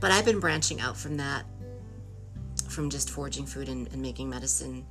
But 0.00 0.10
I've 0.10 0.24
been 0.24 0.40
branching 0.40 0.80
out 0.80 0.96
from 0.96 1.16
that, 1.16 1.44
from 2.68 2.90
just 2.90 3.10
foraging 3.10 3.46
food 3.46 3.68
and, 3.68 3.88
and 3.92 4.02
making 4.02 4.28
medicine, 4.28 4.84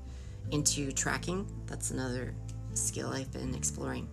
into 0.52 0.92
tracking. 0.92 1.48
That's 1.68 1.92
another 1.92 2.34
skill 2.74 3.10
I've 3.10 3.32
been 3.32 3.56
exploring. 3.56 4.08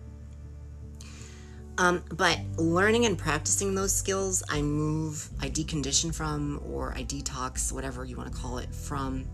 Um, 1.77 2.03
but 2.13 2.37
learning 2.57 3.05
and 3.05 3.17
practicing 3.17 3.73
those 3.73 3.91
skills, 3.91 4.43
I 4.49 4.61
move, 4.61 5.29
I 5.39 5.49
decondition 5.49 6.13
from, 6.13 6.61
or 6.65 6.93
I 6.95 7.03
detox, 7.03 7.71
whatever 7.71 8.05
you 8.05 8.17
want 8.17 8.31
to 8.31 8.37
call 8.37 8.59
it, 8.59 8.73
from 8.73 9.25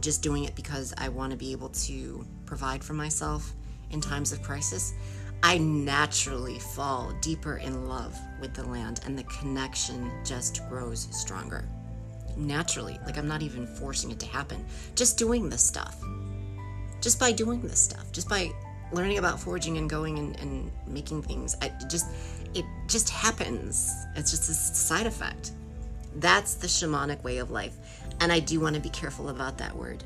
just 0.00 0.22
doing 0.22 0.44
it 0.44 0.54
because 0.56 0.94
I 0.96 1.08
want 1.08 1.32
to 1.32 1.36
be 1.36 1.52
able 1.52 1.68
to 1.68 2.26
provide 2.46 2.82
for 2.82 2.94
myself 2.94 3.52
in 3.90 4.00
times 4.00 4.32
of 4.32 4.42
crisis. 4.42 4.94
I 5.42 5.58
naturally 5.58 6.58
fall 6.58 7.12
deeper 7.20 7.56
in 7.56 7.88
love 7.88 8.18
with 8.40 8.54
the 8.54 8.62
land 8.62 9.00
and 9.04 9.18
the 9.18 9.24
connection 9.24 10.10
just 10.24 10.66
grows 10.68 11.08
stronger. 11.10 11.68
Naturally, 12.36 12.98
like 13.04 13.18
I'm 13.18 13.28
not 13.28 13.42
even 13.42 13.66
forcing 13.66 14.10
it 14.10 14.20
to 14.20 14.26
happen. 14.26 14.64
Just 14.94 15.18
doing 15.18 15.48
this 15.48 15.64
stuff. 15.64 16.02
Just 17.00 17.18
by 17.18 17.32
doing 17.32 17.60
this 17.60 17.80
stuff, 17.80 18.12
just 18.12 18.28
by 18.28 18.52
learning 18.92 19.18
about 19.18 19.40
foraging 19.40 19.78
and 19.78 19.90
going 19.90 20.18
and, 20.18 20.38
and 20.38 20.70
making 20.86 21.22
things, 21.22 21.56
I 21.60 21.72
just 21.88 22.06
it 22.54 22.64
just 22.86 23.10
happens. 23.10 23.92
It's 24.14 24.30
just 24.30 24.48
a 24.48 24.54
side 24.54 25.06
effect. 25.06 25.52
That's 26.16 26.54
the 26.54 26.66
shamanic 26.66 27.22
way 27.24 27.38
of 27.38 27.50
life. 27.50 27.76
And 28.20 28.30
I 28.30 28.38
do 28.38 28.60
want 28.60 28.76
to 28.76 28.80
be 28.80 28.90
careful 28.90 29.30
about 29.30 29.58
that 29.58 29.74
word. 29.74 30.04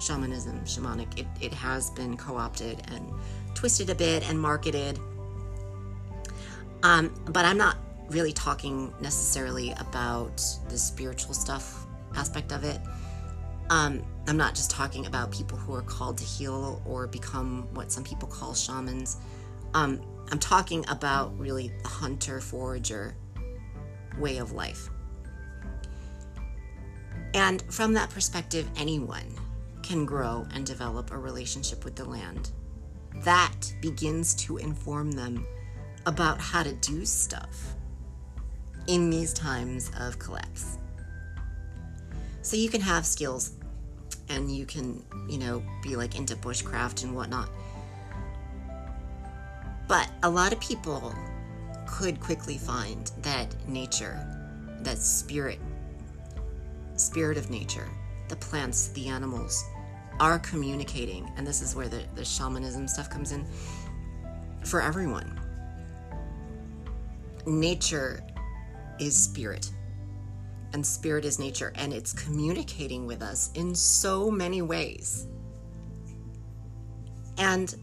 Shamanism, 0.00 0.60
shamanic. 0.64 1.18
It, 1.18 1.26
it 1.40 1.54
has 1.54 1.90
been 1.90 2.16
co 2.16 2.36
opted 2.36 2.82
and 2.92 3.12
twisted 3.62 3.90
a 3.90 3.94
bit 3.94 4.28
and 4.28 4.36
marketed. 4.36 4.98
Um, 6.82 7.14
but 7.26 7.44
I'm 7.44 7.56
not 7.56 7.76
really 8.10 8.32
talking 8.32 8.92
necessarily 9.00 9.70
about 9.78 10.42
the 10.68 10.76
spiritual 10.76 11.32
stuff 11.32 11.86
aspect 12.16 12.50
of 12.50 12.64
it. 12.64 12.80
Um, 13.70 14.02
I'm 14.26 14.36
not 14.36 14.56
just 14.56 14.72
talking 14.72 15.06
about 15.06 15.30
people 15.30 15.56
who 15.56 15.72
are 15.76 15.82
called 15.82 16.18
to 16.18 16.24
heal 16.24 16.82
or 16.84 17.06
become 17.06 17.68
what 17.72 17.92
some 17.92 18.02
people 18.02 18.26
call 18.26 18.52
shamans. 18.52 19.18
Um, 19.74 20.00
I'm 20.32 20.40
talking 20.40 20.84
about 20.88 21.38
really 21.38 21.70
the 21.84 21.88
hunter 21.88 22.40
forager 22.40 23.14
way 24.18 24.38
of 24.38 24.50
life. 24.50 24.90
And 27.32 27.62
from 27.72 27.92
that 27.92 28.10
perspective, 28.10 28.68
anyone 28.76 29.32
can 29.84 30.04
grow 30.04 30.48
and 30.52 30.66
develop 30.66 31.12
a 31.12 31.16
relationship 31.16 31.84
with 31.84 31.94
the 31.94 32.04
land 32.04 32.50
that 33.16 33.72
begins 33.80 34.34
to 34.34 34.56
inform 34.56 35.12
them 35.12 35.46
about 36.06 36.40
how 36.40 36.62
to 36.62 36.72
do 36.74 37.04
stuff 37.04 37.74
in 38.86 39.10
these 39.10 39.32
times 39.32 39.90
of 39.98 40.18
collapse. 40.18 40.78
So 42.42 42.56
you 42.56 42.68
can 42.68 42.80
have 42.80 43.06
skills 43.06 43.52
and 44.28 44.50
you 44.50 44.66
can, 44.66 45.04
you 45.28 45.38
know, 45.38 45.62
be 45.82 45.94
like 45.96 46.16
into 46.16 46.34
bushcraft 46.36 47.04
and 47.04 47.14
whatnot. 47.14 47.48
But 49.86 50.10
a 50.22 50.30
lot 50.30 50.52
of 50.52 50.60
people 50.60 51.14
could 51.86 52.18
quickly 52.20 52.58
find 52.58 53.10
that 53.22 53.54
nature, 53.68 54.26
that 54.80 54.98
spirit, 54.98 55.60
spirit 56.96 57.36
of 57.36 57.50
nature, 57.50 57.88
the 58.28 58.36
plants, 58.36 58.88
the 58.88 59.08
animals, 59.08 59.64
are 60.20 60.38
communicating, 60.38 61.30
and 61.36 61.46
this 61.46 61.62
is 61.62 61.74
where 61.74 61.88
the, 61.88 62.02
the 62.14 62.24
shamanism 62.24 62.86
stuff 62.86 63.10
comes 63.10 63.32
in 63.32 63.46
for 64.64 64.80
everyone. 64.80 65.40
Nature 67.46 68.22
is 69.00 69.16
spirit, 69.16 69.70
and 70.72 70.86
spirit 70.86 71.24
is 71.24 71.38
nature, 71.38 71.72
and 71.76 71.92
it's 71.92 72.12
communicating 72.12 73.06
with 73.06 73.22
us 73.22 73.50
in 73.54 73.74
so 73.74 74.30
many 74.30 74.62
ways. 74.62 75.26
And 77.38 77.74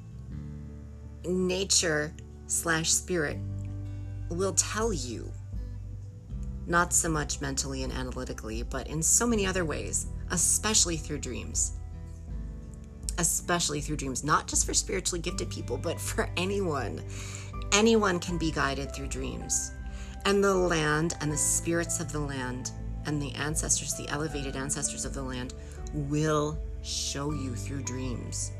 nature 1.26 2.14
slash 2.48 2.92
spirit 2.92 3.38
will 4.30 4.54
tell 4.54 4.94
you, 4.94 5.30
not 6.68 6.94
so 6.94 7.10
much 7.10 7.42
mentally 7.42 7.84
and 7.84 7.92
analytically, 7.92 8.62
but 8.64 8.88
in 8.88 9.02
so 9.02 9.26
many 9.26 9.46
other 9.46 9.66
ways, 9.66 10.08
especially 10.30 10.98
through 10.98 11.18
dreams 11.18 11.79
especially 13.20 13.82
through 13.82 13.98
dreams, 13.98 14.24
not 14.24 14.48
just 14.48 14.66
for 14.66 14.74
spiritually 14.74 15.22
gifted 15.22 15.50
people, 15.50 15.78
but 15.78 16.00
for 16.00 16.30
anyone. 16.38 17.04
Anyone 17.74 18.20
can 18.20 18.38
be 18.38 18.52
guided 18.52 18.96
through 18.96 19.08
dreams. 19.08 19.72
And 20.26 20.44
the 20.44 20.54
land 20.54 21.16
and 21.22 21.32
the 21.32 21.38
spirits 21.38 22.00
of 22.00 22.12
the 22.12 22.20
land 22.20 22.72
and 23.06 23.22
the 23.22 23.34
ancestors, 23.36 23.94
the 23.94 24.08
elevated 24.10 24.56
ancestors 24.56 25.06
of 25.06 25.14
the 25.14 25.22
land, 25.22 25.54
will 25.94 26.58
show 26.82 27.32
you 27.32 27.56
through 27.56 27.84
dreams 27.84 28.52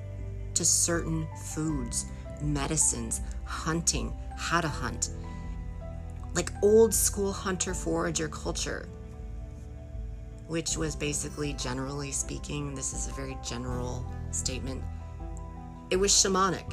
to 0.54 0.66
certain 0.66 1.28
foods, 1.54 2.06
medicines, 2.42 3.22
hunting, 3.46 4.14
how 4.38 4.60
to 4.60 4.68
hunt. 4.68 5.12
Like 6.34 6.52
old 6.62 6.94
school 6.94 7.32
hunter 7.32 7.74
forager 7.74 8.28
culture, 8.28 8.88
which 10.48 10.76
was 10.76 10.96
basically, 10.96 11.54
generally 11.54 12.12
speaking, 12.12 12.76
this 12.76 12.94
is 12.94 13.08
a 13.08 13.12
very 13.12 13.38
general 13.44 14.06
statement. 14.36 14.84
It 15.90 15.98
was 15.98 16.12
shamanic, 16.12 16.72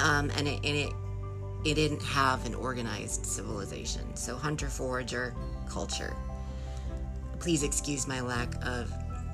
um, 0.00 0.30
and 0.36 0.48
it 0.48 0.60
and 0.64 0.76
it 0.76 0.92
it 1.64 1.74
didn't 1.74 2.02
have 2.02 2.46
an 2.46 2.54
organized 2.54 3.26
civilization. 3.26 4.16
So 4.16 4.36
hunter 4.36 4.68
forager 4.68 5.34
culture. 5.68 6.14
Please 7.38 7.62
excuse 7.62 8.06
my 8.06 8.20
lack 8.20 8.54
of 8.64 8.92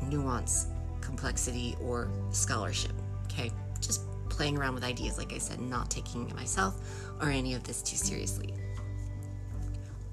nuance, 0.09 0.67
complexity, 1.01 1.77
or 1.81 2.11
scholarship. 2.31 2.93
Okay, 3.25 3.51
just 3.81 4.03
playing 4.29 4.57
around 4.57 4.75
with 4.75 4.85
ideas, 4.85 5.19
like 5.19 5.33
I 5.33 5.39
said, 5.39 5.61
not 5.61 5.91
taking 5.91 6.33
myself 6.35 6.75
or 7.21 7.29
any 7.29 7.55
of 7.55 7.63
this 7.65 7.83
too 7.83 7.97
seriously. 7.97 8.55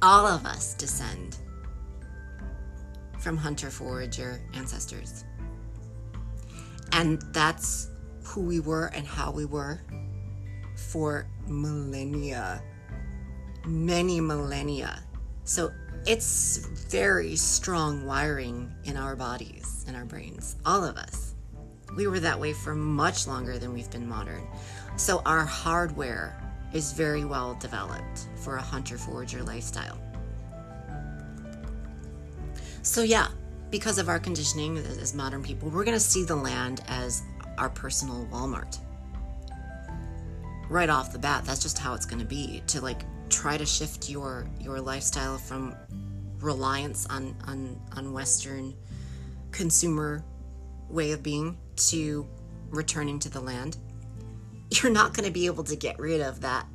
All 0.01 0.25
of 0.27 0.45
us 0.45 0.75
descend 0.75 1.37
from 3.19 3.37
hunter 3.37 3.69
forager 3.69 4.41
ancestors. 4.53 5.23
And 6.91 7.21
that's 7.33 7.89
who 8.23 8.41
we 8.41 8.59
were 8.59 8.87
and 8.87 9.05
how 9.05 9.31
we 9.31 9.45
were 9.45 9.81
for 10.75 11.27
millennia. 11.47 12.61
Many 13.65 14.21
millennia. 14.21 15.03
So 15.43 15.71
it's 16.05 16.57
very 16.89 17.35
strong 17.35 18.05
wiring 18.05 18.71
in 18.85 18.97
our 18.97 19.15
bodies, 19.15 19.85
in 19.87 19.95
our 19.95 20.05
brains, 20.05 20.55
all 20.65 20.83
of 20.83 20.97
us. 20.97 21.35
We 21.95 22.07
were 22.07 22.19
that 22.19 22.39
way 22.39 22.53
for 22.53 22.75
much 22.75 23.27
longer 23.27 23.57
than 23.57 23.73
we've 23.73 23.89
been 23.89 24.07
modern. 24.07 24.47
So 24.95 25.21
our 25.25 25.43
hardware 25.43 26.39
is 26.73 26.93
very 26.93 27.25
well 27.25 27.55
developed 27.55 28.27
for 28.35 28.57
a 28.57 28.61
hunter 28.61 28.97
forager 28.97 29.43
lifestyle. 29.43 29.97
So, 32.81 33.01
yeah, 33.01 33.27
because 33.71 33.97
of 33.99 34.09
our 34.09 34.19
conditioning 34.19 34.77
as 34.77 35.13
modern 35.13 35.43
people, 35.43 35.69
we're 35.69 35.83
going 35.83 35.97
to 35.97 35.99
see 35.99 36.23
the 36.23 36.35
land 36.35 36.81
as 36.87 37.23
our 37.57 37.69
personal 37.69 38.27
Walmart. 38.31 38.79
right 40.69 40.89
off 40.89 41.11
the 41.11 41.19
bat. 41.19 41.45
That's 41.45 41.61
just 41.61 41.77
how 41.79 41.93
it's 41.93 42.05
going 42.05 42.19
to 42.19 42.25
be 42.25 42.63
to 42.67 42.81
like 42.81 43.01
try 43.29 43.57
to 43.57 43.65
shift 43.65 44.09
your 44.09 44.47
your 44.59 44.79
lifestyle 44.81 45.37
from 45.37 45.75
reliance 46.39 47.05
on 47.07 47.35
on 47.47 47.79
on 47.95 48.13
western 48.13 48.73
consumer 49.51 50.23
way 50.89 51.11
of 51.11 51.21
being 51.23 51.57
to 51.75 52.27
returning 52.69 53.19
to 53.19 53.29
the 53.29 53.39
land. 53.41 53.77
You're 54.71 54.91
not 54.91 55.13
going 55.13 55.25
to 55.25 55.31
be 55.31 55.47
able 55.47 55.63
to 55.65 55.75
get 55.75 55.99
rid 55.99 56.21
of 56.21 56.41
that 56.41 56.67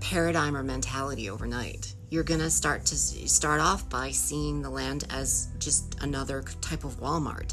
paradigm 0.00 0.56
or 0.56 0.62
mentality 0.62 1.30
overnight. 1.30 1.95
You're 2.08 2.22
going 2.22 2.40
to 2.40 2.50
start 2.50 2.84
to 2.86 2.96
start 2.96 3.60
off 3.60 3.88
by 3.90 4.12
seeing 4.12 4.62
the 4.62 4.70
land 4.70 5.04
as 5.10 5.48
just 5.58 5.96
another 6.02 6.42
type 6.60 6.84
of 6.84 7.00
Walmart. 7.00 7.52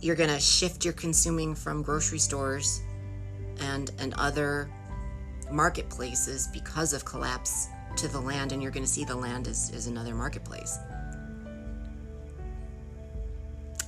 You're 0.00 0.16
going 0.16 0.30
to 0.30 0.40
shift 0.40 0.82
your 0.84 0.94
consuming 0.94 1.54
from 1.54 1.82
grocery 1.82 2.18
stores 2.18 2.80
and 3.60 3.90
and 3.98 4.14
other 4.14 4.70
marketplaces 5.50 6.48
because 6.48 6.94
of 6.94 7.04
collapse 7.04 7.68
to 7.96 8.08
the 8.08 8.20
land 8.20 8.52
and 8.52 8.62
you're 8.62 8.70
going 8.70 8.84
to 8.84 8.90
see 8.90 9.04
the 9.04 9.14
land 9.14 9.46
as, 9.46 9.70
as 9.74 9.86
another 9.86 10.14
marketplace. 10.14 10.78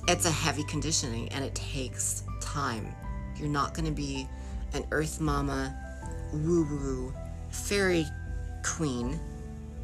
It's 0.07 0.25
a 0.25 0.31
heavy 0.31 0.65
conditioning 0.65 1.29
and 1.29 1.43
it 1.43 1.55
takes 1.55 2.23
time. 2.41 2.93
You're 3.37 3.49
not 3.49 3.73
going 3.73 3.85
to 3.85 3.91
be 3.91 4.27
an 4.73 4.85
earth 4.91 5.19
mama 5.19 5.75
woo 6.31 6.65
woo 6.65 7.13
fairy 7.49 8.05
queen 8.63 9.19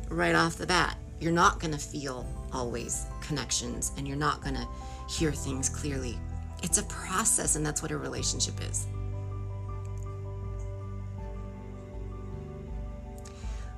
right 0.09 0.35
off 0.35 0.57
the 0.57 0.65
bat. 0.65 0.97
You're 1.19 1.31
not 1.31 1.59
going 1.59 1.73
to 1.73 1.79
feel 1.79 2.25
always 2.51 3.05
connections 3.21 3.91
and 3.97 4.07
you're 4.07 4.17
not 4.17 4.41
going 4.41 4.55
to 4.55 4.67
hear 5.09 5.31
things 5.31 5.69
clearly. 5.69 6.17
It's 6.63 6.77
a 6.77 6.83
process, 6.83 7.55
and 7.55 7.65
that's 7.65 7.81
what 7.81 7.91
a 7.91 7.97
relationship 7.97 8.55
is. 8.69 8.85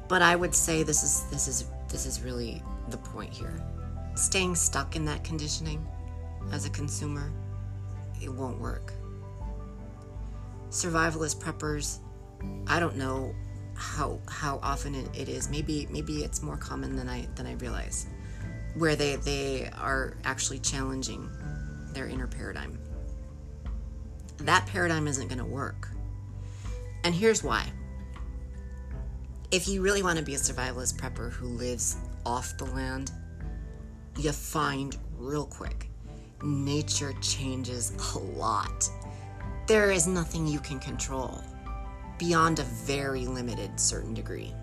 But 0.07 0.21
I 0.21 0.35
would 0.35 0.53
say 0.53 0.83
this 0.83 1.03
is 1.03 1.23
this 1.29 1.47
is 1.47 1.65
this 1.89 2.05
is 2.05 2.21
really 2.21 2.61
the 2.89 2.97
point 2.97 3.31
here. 3.31 3.63
Staying 4.15 4.55
stuck 4.55 4.95
in 4.95 5.05
that 5.05 5.23
conditioning 5.23 5.85
as 6.51 6.65
a 6.65 6.69
consumer, 6.71 7.31
it 8.21 8.29
won't 8.29 8.59
work. 8.59 8.93
Survivalist 10.69 11.41
preppers, 11.41 11.99
I 12.67 12.79
don't 12.79 12.97
know 12.97 13.33
how 13.75 14.19
how 14.27 14.60
often 14.62 14.95
it, 14.95 15.29
is. 15.29 15.49
Maybe 15.49 15.88
maybe 15.91 16.23
it's 16.23 16.41
more 16.41 16.57
common 16.57 16.95
than 16.95 17.10
I 17.10 17.27
than 17.36 17.45
I 17.45 17.53
realize, 17.53 18.07
where 18.75 18.95
they 18.95 19.15
they 19.17 19.69
are 19.77 20.17
actually 20.23 20.60
challenging 20.60 21.29
their 21.93 22.07
inner 22.07 22.27
paradigm. 22.27 22.77
That 24.38 24.65
paradigm 24.67 25.07
isn't 25.07 25.27
going 25.27 25.39
to 25.39 25.45
work, 25.45 25.89
and 27.03 27.13
here's 27.13 27.43
why. 27.43 27.65
If 29.51 29.67
you 29.67 29.81
really 29.81 30.01
want 30.01 30.17
to 30.17 30.23
be 30.23 30.36
a 30.36 30.38
survivalist 30.38 30.95
prepper 30.95 31.29
who 31.31 31.47
lives 31.47 31.97
off 32.25 32.57
the 32.57 32.65
land, 32.65 33.12
you 34.17 34.31
find 34.31 34.97
real 35.17 35.45
quick 35.45 35.89
nature 36.43 37.13
changes 37.21 37.93
a 38.15 38.19
lot. 38.19 38.89
There 39.67 39.91
is 39.91 40.07
nothing 40.07 40.47
you 40.47 40.60
can 40.60 40.79
control 40.79 41.43
beyond 42.21 42.60
a 42.60 42.63
very 42.63 43.25
limited 43.25 43.79
certain 43.79 44.13
degree. 44.13 44.53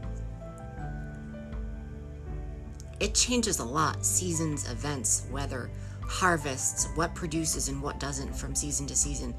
It 3.00 3.16
changes 3.16 3.58
a 3.58 3.64
lot 3.64 4.06
seasons, 4.06 4.70
events, 4.70 5.26
weather, 5.28 5.68
harvests, 6.02 6.86
what 6.94 7.16
produces 7.16 7.68
and 7.68 7.82
what 7.82 7.98
doesn't 7.98 8.32
from 8.32 8.54
season 8.54 8.86
to 8.86 8.94
season, 8.94 9.34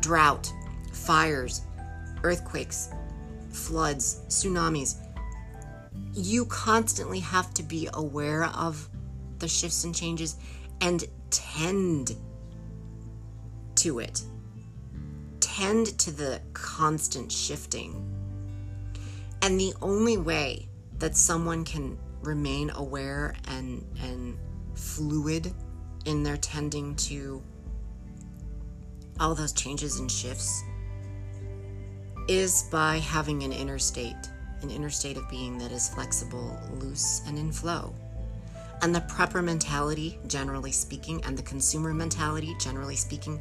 drought, 0.00 0.52
fires, 0.92 1.62
earthquakes, 2.24 2.90
floods, 3.48 4.20
tsunamis. 4.28 4.98
You 6.12 6.44
constantly 6.44 7.20
have 7.20 7.54
to 7.54 7.62
be 7.62 7.88
aware 7.94 8.44
of 8.44 8.86
the 9.38 9.48
shifts 9.48 9.84
and 9.84 9.94
changes 9.94 10.36
and 10.82 11.06
tend 11.30 12.16
to 13.76 13.98
it 13.98 14.22
tend 15.56 15.98
to 15.98 16.10
the 16.10 16.40
constant 16.54 17.30
shifting. 17.30 18.08
And 19.42 19.58
the 19.60 19.74
only 19.82 20.16
way 20.16 20.68
that 20.98 21.16
someone 21.16 21.64
can 21.64 21.98
remain 22.22 22.70
aware 22.70 23.34
and 23.48 23.84
and 24.02 24.38
fluid 24.74 25.52
in 26.04 26.22
their 26.22 26.36
tending 26.36 26.94
to 26.94 27.42
all 29.20 29.34
those 29.34 29.52
changes 29.52 29.98
and 29.98 30.10
shifts 30.10 30.62
is 32.28 32.68
by 32.70 32.98
having 32.98 33.42
an 33.42 33.52
inner 33.52 33.78
state, 33.78 34.16
an 34.62 34.70
inner 34.70 34.90
state 34.90 35.16
of 35.16 35.28
being 35.28 35.58
that 35.58 35.70
is 35.70 35.88
flexible, 35.88 36.58
loose, 36.78 37.20
and 37.26 37.38
in 37.38 37.52
flow. 37.52 37.94
And 38.80 38.94
the 38.94 39.00
prepper 39.00 39.44
mentality, 39.44 40.18
generally 40.26 40.72
speaking, 40.72 41.22
and 41.24 41.36
the 41.36 41.42
consumer 41.42 41.92
mentality, 41.92 42.54
generally 42.58 42.96
speaking, 42.96 43.40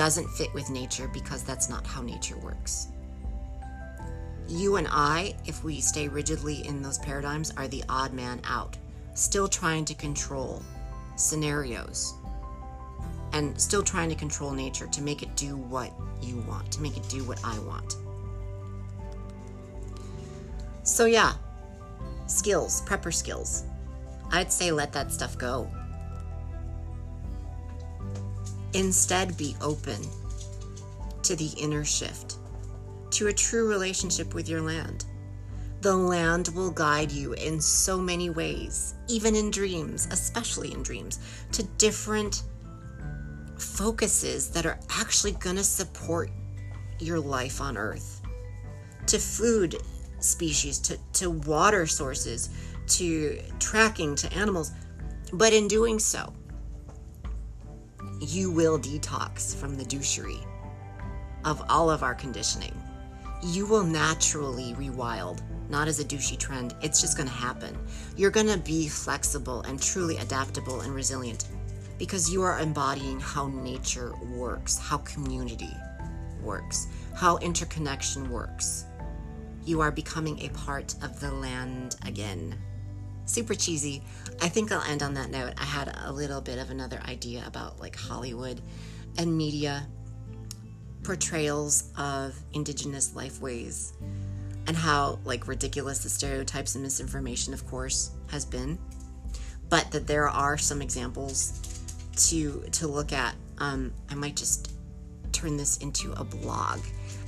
doesn't 0.00 0.30
fit 0.30 0.48
with 0.54 0.70
nature 0.70 1.10
because 1.12 1.42
that's 1.42 1.68
not 1.68 1.86
how 1.86 2.00
nature 2.00 2.38
works. 2.38 2.88
You 4.48 4.76
and 4.76 4.88
I, 4.90 5.36
if 5.44 5.62
we 5.62 5.78
stay 5.82 6.08
rigidly 6.08 6.66
in 6.66 6.80
those 6.80 6.96
paradigms, 6.96 7.52
are 7.58 7.68
the 7.68 7.84
odd 7.86 8.14
man 8.14 8.40
out, 8.46 8.78
still 9.12 9.46
trying 9.46 9.84
to 9.84 9.92
control 9.92 10.62
scenarios 11.16 12.14
and 13.34 13.60
still 13.60 13.82
trying 13.82 14.08
to 14.08 14.14
control 14.14 14.52
nature 14.52 14.86
to 14.86 15.02
make 15.02 15.22
it 15.22 15.36
do 15.36 15.54
what 15.54 15.92
you 16.22 16.38
want, 16.48 16.72
to 16.72 16.80
make 16.80 16.96
it 16.96 17.06
do 17.10 17.22
what 17.24 17.38
I 17.44 17.58
want. 17.58 17.96
So, 20.82 21.04
yeah, 21.04 21.34
skills, 22.26 22.80
prepper 22.86 23.12
skills. 23.12 23.64
I'd 24.32 24.50
say 24.50 24.72
let 24.72 24.94
that 24.94 25.12
stuff 25.12 25.36
go. 25.36 25.70
Instead, 28.74 29.36
be 29.36 29.56
open 29.60 30.00
to 31.22 31.36
the 31.36 31.50
inner 31.58 31.84
shift, 31.84 32.36
to 33.10 33.28
a 33.28 33.32
true 33.32 33.68
relationship 33.68 34.34
with 34.34 34.48
your 34.48 34.60
land. 34.60 35.04
The 35.80 35.96
land 35.96 36.48
will 36.54 36.70
guide 36.70 37.10
you 37.10 37.32
in 37.32 37.60
so 37.60 37.98
many 37.98 38.30
ways, 38.30 38.94
even 39.08 39.34
in 39.34 39.50
dreams, 39.50 40.06
especially 40.10 40.72
in 40.72 40.82
dreams, 40.82 41.18
to 41.52 41.62
different 41.78 42.42
focuses 43.58 44.50
that 44.50 44.66
are 44.66 44.78
actually 44.90 45.32
going 45.32 45.56
to 45.56 45.64
support 45.64 46.30
your 46.98 47.18
life 47.18 47.60
on 47.60 47.76
earth, 47.76 48.20
to 49.06 49.18
food 49.18 49.76
species, 50.20 50.78
to, 50.80 50.98
to 51.14 51.30
water 51.30 51.86
sources, 51.86 52.50
to 52.86 53.40
tracking, 53.58 54.14
to 54.16 54.32
animals. 54.34 54.72
But 55.32 55.52
in 55.52 55.66
doing 55.66 55.98
so, 55.98 56.32
you 58.20 58.50
will 58.50 58.78
detox 58.78 59.56
from 59.56 59.76
the 59.76 59.84
douchery 59.84 60.44
of 61.46 61.62
all 61.70 61.90
of 61.90 62.02
our 62.02 62.14
conditioning. 62.14 62.78
You 63.42 63.64
will 63.66 63.82
naturally 63.82 64.74
rewild, 64.74 65.40
not 65.70 65.88
as 65.88 66.00
a 66.00 66.04
douchey 66.04 66.38
trend. 66.38 66.74
It's 66.82 67.00
just 67.00 67.16
going 67.16 67.28
to 67.30 67.34
happen. 67.34 67.78
You're 68.16 68.30
going 68.30 68.48
to 68.48 68.58
be 68.58 68.88
flexible 68.88 69.62
and 69.62 69.80
truly 69.82 70.18
adaptable 70.18 70.82
and 70.82 70.94
resilient 70.94 71.48
because 71.98 72.30
you 72.30 72.42
are 72.42 72.60
embodying 72.60 73.20
how 73.20 73.48
nature 73.48 74.12
works, 74.34 74.76
how 74.78 74.98
community 74.98 75.74
works, 76.42 76.88
how 77.14 77.38
interconnection 77.38 78.30
works. 78.30 78.84
You 79.64 79.80
are 79.80 79.90
becoming 79.90 80.42
a 80.42 80.50
part 80.50 80.94
of 81.02 81.20
the 81.20 81.32
land 81.32 81.96
again 82.06 82.58
super 83.26 83.54
cheesy. 83.54 84.02
I 84.40 84.48
think 84.48 84.72
I'll 84.72 84.82
end 84.82 85.02
on 85.02 85.14
that 85.14 85.30
note. 85.30 85.54
I 85.58 85.64
had 85.64 85.94
a 86.04 86.12
little 86.12 86.40
bit 86.40 86.58
of 86.58 86.70
another 86.70 87.00
idea 87.06 87.44
about 87.46 87.80
like 87.80 87.96
Hollywood 87.96 88.60
and 89.18 89.36
media 89.36 89.86
portrayals 91.02 91.90
of 91.96 92.38
indigenous 92.52 93.12
lifeways 93.14 93.92
and 94.66 94.76
how 94.76 95.18
like 95.24 95.48
ridiculous 95.48 96.02
the 96.02 96.08
stereotypes 96.08 96.74
and 96.74 96.84
misinformation 96.84 97.54
of 97.54 97.66
course 97.66 98.10
has 98.28 98.44
been 98.44 98.78
but 99.68 99.90
that 99.90 100.06
there 100.06 100.28
are 100.28 100.58
some 100.58 100.82
examples 100.82 101.82
to 102.16 102.62
to 102.70 102.86
look 102.86 103.12
at 103.12 103.34
um, 103.58 103.92
i 104.10 104.14
might 104.14 104.36
just 104.36 104.72
turn 105.32 105.56
this 105.56 105.78
into 105.78 106.12
a 106.12 106.24
blog 106.24 106.80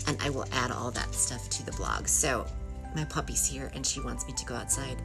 and 0.07 0.19
i 0.21 0.29
will 0.29 0.47
add 0.53 0.71
all 0.71 0.91
that 0.91 1.12
stuff 1.14 1.49
to 1.49 1.64
the 1.64 1.73
blog 1.73 2.07
so 2.07 2.47
my 2.95 3.05
puppy's 3.07 3.47
here 3.47 3.71
and 3.75 3.87
she 3.87 4.01
wants 4.01 4.27
me 4.27 4.35
to 4.35 4.45
go 4.45 4.55
outside 4.55 5.01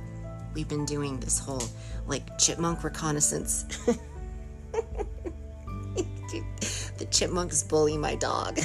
we've 0.53 0.67
been 0.67 0.85
doing 0.85 1.19
this 1.19 1.39
whole 1.39 1.63
like 2.07 2.37
chipmunk 2.37 2.83
reconnaissance. 2.83 3.63
the 6.97 7.05
chipmunks 7.11 7.63
bully 7.63 7.97
my 7.97 8.15
dog. 8.15 8.59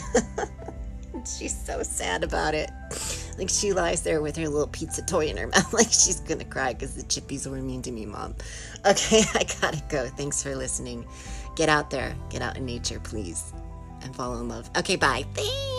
she's 1.38 1.58
so 1.64 1.82
sad 1.82 2.24
about 2.24 2.54
it. 2.54 2.70
Like 3.38 3.48
she 3.48 3.72
lies 3.72 4.02
there 4.02 4.20
with 4.20 4.36
her 4.36 4.48
little 4.48 4.68
pizza 4.68 5.02
toy 5.02 5.26
in 5.26 5.36
her 5.36 5.46
mouth, 5.54 5.72
like 5.72 5.88
she's 5.88 6.20
gonna 6.20 6.44
cry 6.44 6.72
because 6.72 6.94
the 6.94 7.02
chippies 7.04 7.46
were 7.46 7.56
mean 7.56 7.82
to 7.82 7.92
me, 7.92 8.06
mom. 8.06 8.34
Okay, 8.86 9.22
I 9.34 9.46
gotta 9.60 9.82
go. 9.88 10.08
Thanks 10.08 10.42
for 10.42 10.54
listening. 10.54 11.06
Get 11.56 11.68
out 11.68 11.90
there, 11.90 12.14
get 12.30 12.42
out 12.42 12.56
in 12.56 12.64
nature, 12.64 13.00
please, 13.00 13.52
and 14.02 14.14
fall 14.14 14.38
in 14.38 14.48
love. 14.48 14.70
Okay, 14.76 14.96
bye. 14.96 15.24
Thanks. 15.34 15.71